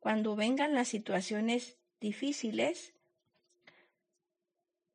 cuando 0.00 0.36
vengan 0.36 0.74
las 0.74 0.88
situaciones 0.88 1.76
difíciles, 2.00 2.92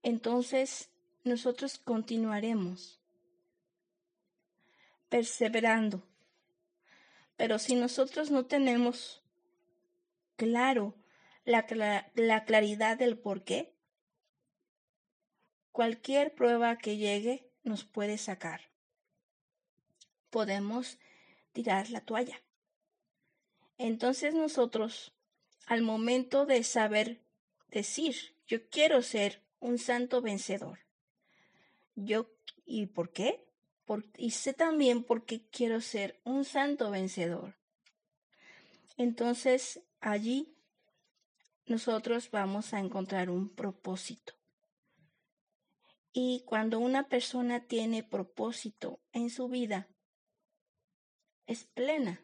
entonces 0.03 0.89
nosotros 1.23 1.79
continuaremos 1.79 3.01
perseverando. 5.09 6.03
Pero 7.35 7.59
si 7.59 7.75
nosotros 7.75 8.31
no 8.31 8.45
tenemos 8.45 9.21
claro 10.35 10.95
la, 11.47 12.11
la, 12.13 12.43
claridad 12.43 12.97
del 12.97 13.17
por 13.17 13.45
qué, 13.45 13.73
cualquier 15.71 16.35
prueba 16.35 16.77
que 16.77 16.97
llegue 16.97 17.49
nos 17.63 17.85
puede 17.85 18.17
sacar. 18.17 18.69
Podemos 20.29 20.99
tirar 21.53 21.89
la 21.89 22.01
toalla. 22.01 22.43
Entonces 23.77 24.33
nosotros, 24.33 25.13
al 25.67 25.83
momento 25.83 26.45
de 26.45 26.63
saber 26.63 27.23
decir, 27.69 28.35
yo 28.45 28.67
quiero 28.69 29.01
ser 29.01 29.41
un 29.59 29.77
santo 29.77 30.21
vencedor, 30.21 30.79
yo, 31.95 32.29
¿y 32.65 32.87
por 32.87 33.11
qué? 33.13 33.45
y 34.17 34.31
sé 34.31 34.51
también 34.51 35.01
por 35.01 35.25
qué 35.25 35.47
quiero 35.49 35.79
ser 35.79 36.19
un 36.25 36.43
santo 36.43 36.91
vencedor. 36.91 37.55
Entonces, 38.97 39.79
allí 40.01 40.56
nosotros 41.67 42.31
vamos 42.31 42.73
a 42.73 42.79
encontrar 42.79 43.29
un 43.29 43.49
propósito. 43.53 44.33
Y 46.13 46.43
cuando 46.45 46.79
una 46.79 47.09
persona 47.09 47.67
tiene 47.67 48.03
propósito 48.03 48.99
en 49.11 49.29
su 49.29 49.49
vida, 49.49 49.87
es 51.45 51.65
plena. 51.65 52.23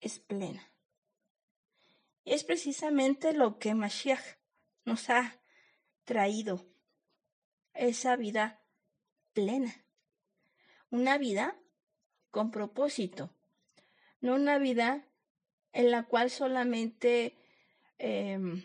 Es 0.00 0.18
plena. 0.18 0.72
Es 2.24 2.44
precisamente 2.44 3.32
lo 3.32 3.58
que 3.58 3.74
Mashiach 3.74 4.38
nos 4.84 5.08
ha 5.08 5.40
traído 6.04 6.68
esa 7.72 8.16
vida 8.16 8.62
plena. 9.32 9.86
Una 10.90 11.16
vida 11.16 11.58
con 12.30 12.50
propósito, 12.50 13.34
no 14.20 14.34
una 14.34 14.58
vida 14.58 15.07
en 15.78 15.92
la 15.92 16.02
cual 16.02 16.28
solamente 16.28 17.36
em, 17.98 18.64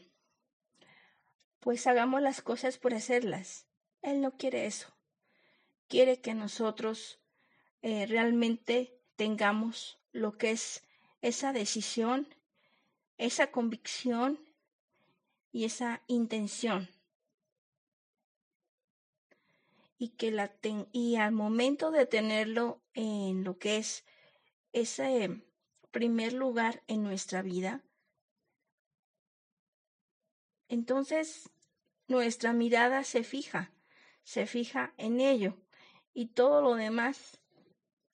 pues 1.59 1.85
hagamos 1.85 2.23
las 2.23 2.41
cosas 2.41 2.79
por 2.79 2.95
hacerlas. 2.95 3.67
Él 4.01 4.19
no 4.19 4.35
quiere 4.35 4.65
eso. 4.65 4.87
Quiere 5.87 6.21
que 6.21 6.33
nosotros 6.33 7.19
eh, 7.83 8.07
realmente 8.07 8.99
tengamos 9.15 9.99
lo 10.11 10.39
que 10.39 10.49
es 10.49 10.81
esa 11.21 11.53
decisión, 11.53 12.33
esa 13.19 13.51
convicción 13.51 14.39
y 15.51 15.65
esa 15.65 16.01
intención 16.07 16.89
y 19.99 20.09
que 20.09 20.31
la 20.31 20.51
y 20.91 21.17
al 21.17 21.31
momento 21.31 21.91
de 21.91 22.07
tenerlo 22.07 22.81
en 22.95 23.43
lo 23.43 23.59
que 23.59 23.77
es 23.77 24.03
ese 24.71 25.43
primer 25.93 26.33
lugar 26.33 26.83
en 26.87 27.03
nuestra 27.03 27.43
vida, 27.43 27.83
entonces 30.67 31.51
nuestra 32.07 32.51
mirada 32.51 33.03
se 33.03 33.23
fija, 33.23 33.71
se 34.23 34.47
fija 34.47 34.93
en 34.97 35.21
ello 35.21 35.55
y 36.13 36.29
todo 36.29 36.61
lo 36.61 36.73
demás 36.73 37.39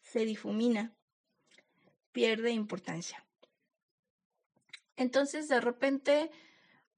se 0.01 0.25
difumina, 0.25 0.93
pierde 2.11 2.51
importancia. 2.51 3.25
Entonces 4.97 5.47
de 5.47 5.61
repente 5.61 6.31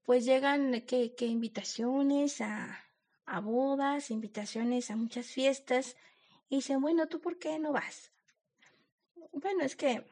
pues 0.01 0.25
llegan 0.25 0.81
que, 0.81 1.13
invitaciones 1.19 2.41
a, 2.41 2.83
a 3.25 3.39
bodas, 3.39 4.09
invitaciones 4.09 4.89
a 4.89 4.95
muchas 4.95 5.27
fiestas 5.27 5.95
y 6.49 6.55
dicen, 6.55 6.81
bueno, 6.81 7.07
¿tú 7.07 7.21
por 7.21 7.37
qué 7.37 7.59
no 7.59 7.71
vas? 7.71 8.11
Bueno, 9.31 9.63
es 9.63 9.75
que 9.75 10.03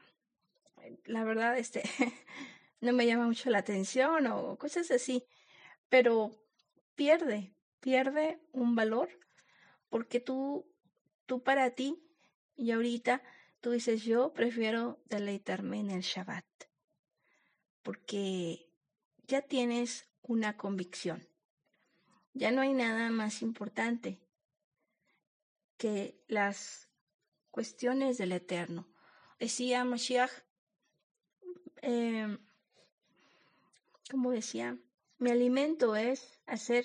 la 1.04 1.24
verdad 1.24 1.58
este 1.58 1.82
no 2.80 2.92
me 2.92 3.06
llama 3.06 3.26
mucho 3.26 3.50
la 3.50 3.58
atención 3.58 4.26
o 4.26 4.56
cosas 4.56 4.90
así, 4.90 5.24
pero 5.88 6.30
pierde, 6.94 7.54
pierde 7.80 8.40
un 8.52 8.74
valor 8.74 9.08
porque 9.88 10.20
tú, 10.20 10.66
tú 11.26 11.42
para 11.42 11.70
ti 11.70 12.02
y 12.56 12.70
ahorita 12.70 13.22
tú 13.60 13.72
dices, 13.72 14.04
yo 14.04 14.32
prefiero 14.32 15.02
deleitarme 15.06 15.80
en 15.80 15.90
el 15.90 16.02
Shabbat 16.02 16.44
porque 17.82 18.70
ya 19.26 19.42
tienes 19.42 20.08
una 20.22 20.56
convicción. 20.56 21.26
Ya 22.32 22.50
no 22.50 22.60
hay 22.60 22.72
nada 22.72 23.10
más 23.10 23.42
importante 23.42 24.20
que 25.76 26.22
las 26.28 26.88
cuestiones 27.50 28.18
del 28.18 28.32
Eterno. 28.32 28.88
Decía 29.38 29.84
Mashiach, 29.84 30.30
eh, 31.82 32.38
como 34.10 34.30
decía, 34.32 34.78
mi 35.18 35.30
alimento 35.30 35.96
es 35.96 36.40
hacer 36.46 36.84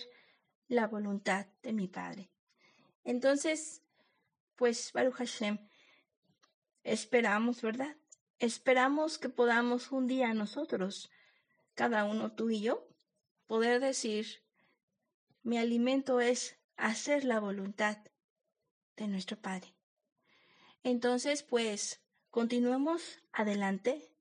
la 0.68 0.88
voluntad 0.88 1.48
de 1.64 1.74
mi 1.74 1.88
Padre. 1.88 2.30
Entonces, 3.04 3.82
pues, 4.56 4.92
Baruch 4.94 5.16
Hashem, 5.16 5.58
esperamos, 6.84 7.62
¿verdad? 7.62 7.96
Esperamos 8.40 9.18
que 9.18 9.30
podamos 9.30 9.92
un 9.92 10.08
día 10.08 10.34
nosotros, 10.34 11.12
cada 11.74 12.04
uno 12.04 12.34
tú 12.34 12.50
y 12.50 12.62
yo, 12.62 12.88
poder 13.48 13.80
decir, 13.80 14.44
mi 15.44 15.58
alimento 15.58 16.20
es 16.20 16.58
hacer 16.78 17.24
la 17.24 17.40
voluntad 17.40 17.98
de 18.98 19.08
nuestro 19.08 19.38
Padre. 19.38 19.74
Entonces, 20.84 21.44
pues, 21.44 22.02
continuemos 22.32 23.20
adelante, 23.32 24.12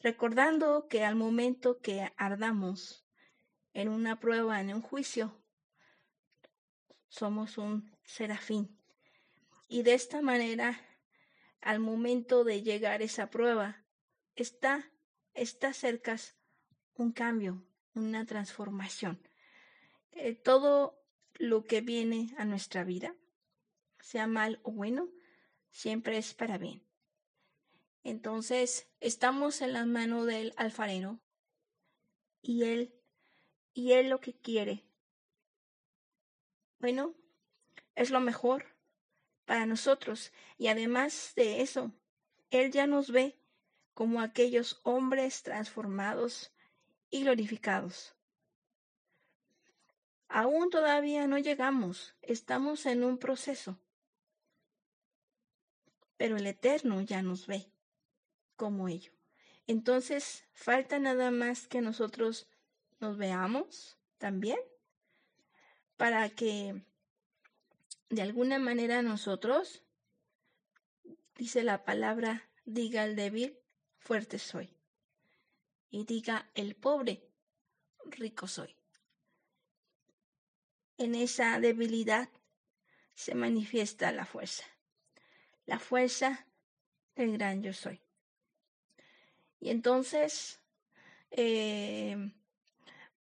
recordando 0.00 0.88
que 0.88 1.04
al 1.04 1.16
momento 1.16 1.80
que 1.80 2.12
ardamos 2.16 3.06
en 3.72 3.88
una 3.88 4.20
prueba, 4.20 4.60
en 4.60 4.74
un 4.74 4.82
juicio, 4.82 5.40
somos 7.08 7.58
un 7.58 7.96
serafín. 8.04 8.78
Y 9.66 9.82
de 9.82 9.94
esta 9.94 10.20
manera 10.22 10.80
al 11.60 11.80
momento 11.80 12.44
de 12.44 12.62
llegar 12.62 13.02
esa 13.02 13.30
prueba, 13.30 13.84
está, 14.36 14.90
está 15.34 15.72
cerca 15.72 16.16
un 16.94 17.12
cambio, 17.12 17.62
una 17.94 18.24
transformación. 18.24 19.20
Eh, 20.12 20.34
todo 20.34 21.00
lo 21.34 21.64
que 21.64 21.80
viene 21.80 22.34
a 22.38 22.44
nuestra 22.44 22.84
vida, 22.84 23.14
sea 24.00 24.26
mal 24.26 24.60
o 24.62 24.72
bueno, 24.72 25.08
siempre 25.70 26.18
es 26.18 26.34
para 26.34 26.58
bien. 26.58 26.87
Entonces, 28.08 28.88
estamos 29.00 29.60
en 29.60 29.74
la 29.74 29.84
mano 29.84 30.24
del 30.24 30.54
alfarero 30.56 31.20
y 32.40 32.62
él, 32.64 32.94
y 33.74 33.92
él 33.92 34.08
lo 34.08 34.18
que 34.18 34.32
quiere, 34.32 34.82
bueno, 36.78 37.14
es 37.94 38.08
lo 38.08 38.20
mejor 38.20 38.64
para 39.44 39.66
nosotros. 39.66 40.32
Y 40.56 40.68
además 40.68 41.34
de 41.36 41.60
eso, 41.60 41.92
Él 42.48 42.72
ya 42.72 42.86
nos 42.86 43.10
ve 43.10 43.38
como 43.92 44.22
aquellos 44.22 44.80
hombres 44.84 45.42
transformados 45.42 46.50
y 47.10 47.24
glorificados. 47.24 48.14
Aún 50.28 50.70
todavía 50.70 51.26
no 51.26 51.36
llegamos, 51.36 52.14
estamos 52.22 52.86
en 52.86 53.04
un 53.04 53.18
proceso. 53.18 53.78
Pero 56.16 56.38
el 56.38 56.46
Eterno 56.46 57.02
ya 57.02 57.20
nos 57.20 57.46
ve 57.46 57.70
como 58.58 58.88
ello. 58.88 59.12
Entonces, 59.68 60.44
falta 60.52 60.98
nada 60.98 61.30
más 61.30 61.68
que 61.68 61.80
nosotros 61.80 62.50
nos 62.98 63.16
veamos 63.16 63.96
también 64.18 64.58
para 65.96 66.28
que 66.28 66.82
de 68.10 68.22
alguna 68.22 68.58
manera 68.58 69.00
nosotros, 69.02 69.84
dice 71.36 71.62
la 71.62 71.84
palabra, 71.84 72.50
diga 72.64 73.04
el 73.04 73.14
débil, 73.14 73.58
fuerte 73.98 74.38
soy. 74.38 74.74
Y 75.90 76.04
diga 76.04 76.50
el 76.54 76.74
pobre, 76.74 77.30
rico 78.06 78.48
soy. 78.48 78.74
En 80.96 81.14
esa 81.14 81.60
debilidad 81.60 82.28
se 83.14 83.34
manifiesta 83.34 84.10
la 84.10 84.26
fuerza, 84.26 84.64
la 85.64 85.78
fuerza 85.78 86.46
del 87.14 87.32
gran 87.32 87.62
yo 87.62 87.72
soy. 87.72 88.00
Y 89.60 89.70
entonces, 89.70 90.60
eh, 91.30 92.32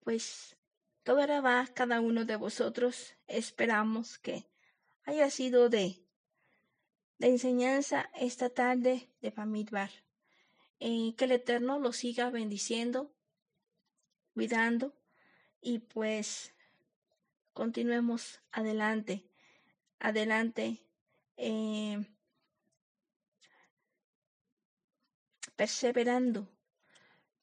pues, 0.00 0.56
ahora 1.04 1.40
va 1.40 1.66
cada 1.74 2.00
uno 2.00 2.24
de 2.24 2.36
vosotros. 2.36 3.14
Esperamos 3.26 4.18
que 4.18 4.46
haya 5.04 5.30
sido 5.30 5.68
de, 5.68 6.04
de 7.18 7.28
enseñanza 7.28 8.10
esta 8.14 8.50
tarde 8.50 9.10
de 9.20 9.32
Pamidbar. 9.32 9.90
Eh, 10.78 11.14
que 11.16 11.24
el 11.24 11.32
Eterno 11.32 11.78
lo 11.78 11.92
siga 11.92 12.28
bendiciendo, 12.28 13.10
cuidando 14.34 14.92
y 15.62 15.78
pues 15.78 16.52
continuemos 17.54 18.42
adelante, 18.52 19.26
adelante, 19.98 20.86
eh, 21.38 22.04
perseverando, 25.56 26.48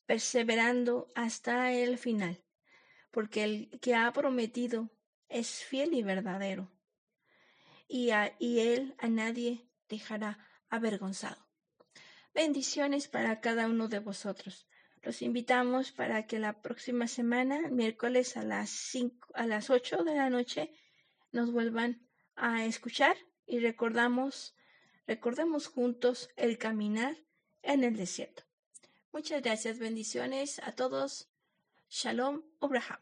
perseverando 0.06 1.12
hasta 1.16 1.72
el 1.72 1.98
final, 1.98 2.42
porque 3.12 3.44
el 3.44 3.80
que 3.82 3.96
ha 3.96 4.12
prometido 4.14 4.90
es 5.30 5.64
fiel 5.64 5.94
y 5.94 6.04
verdadero 6.04 6.72
y, 7.94 8.60
Él 8.60 8.96
a 8.98 9.08
nadie 9.08 9.68
dejará 9.88 10.40
avergonzado. 10.70 11.38
Bendiciones 12.34 13.08
para 13.08 13.40
cada 13.40 13.68
uno 13.68 13.88
de 13.88 14.00
vosotros. 14.00 14.68
Los 15.04 15.22
invitamos 15.22 15.92
para 15.92 16.26
que 16.26 16.40
la 16.40 16.62
próxima 16.62 17.08
semana, 17.08 17.70
miércoles 17.70 18.36
a 18.36 18.44
las 18.44 18.72
cinco, 18.72 19.30
a 19.36 19.46
las 19.46 19.70
8 19.70 20.04
de 20.04 20.16
la 20.16 20.30
noche, 20.32 20.72
nos 21.32 21.52
vuelvan 21.52 22.08
a 22.36 22.66
escuchar 22.66 23.16
y 23.46 23.60
recordamos, 23.60 24.56
recordemos 25.06 25.68
juntos 25.68 26.30
el 26.36 26.58
caminar 26.58 27.16
en 27.64 27.84
el 27.84 27.96
desierto. 27.96 28.44
Muchas 29.12 29.42
gracias, 29.42 29.80
bendiciones 29.80 30.60
a 30.60 30.74
todos. 30.74 31.30
Shalom, 31.90 32.44
Abraham. 32.62 33.00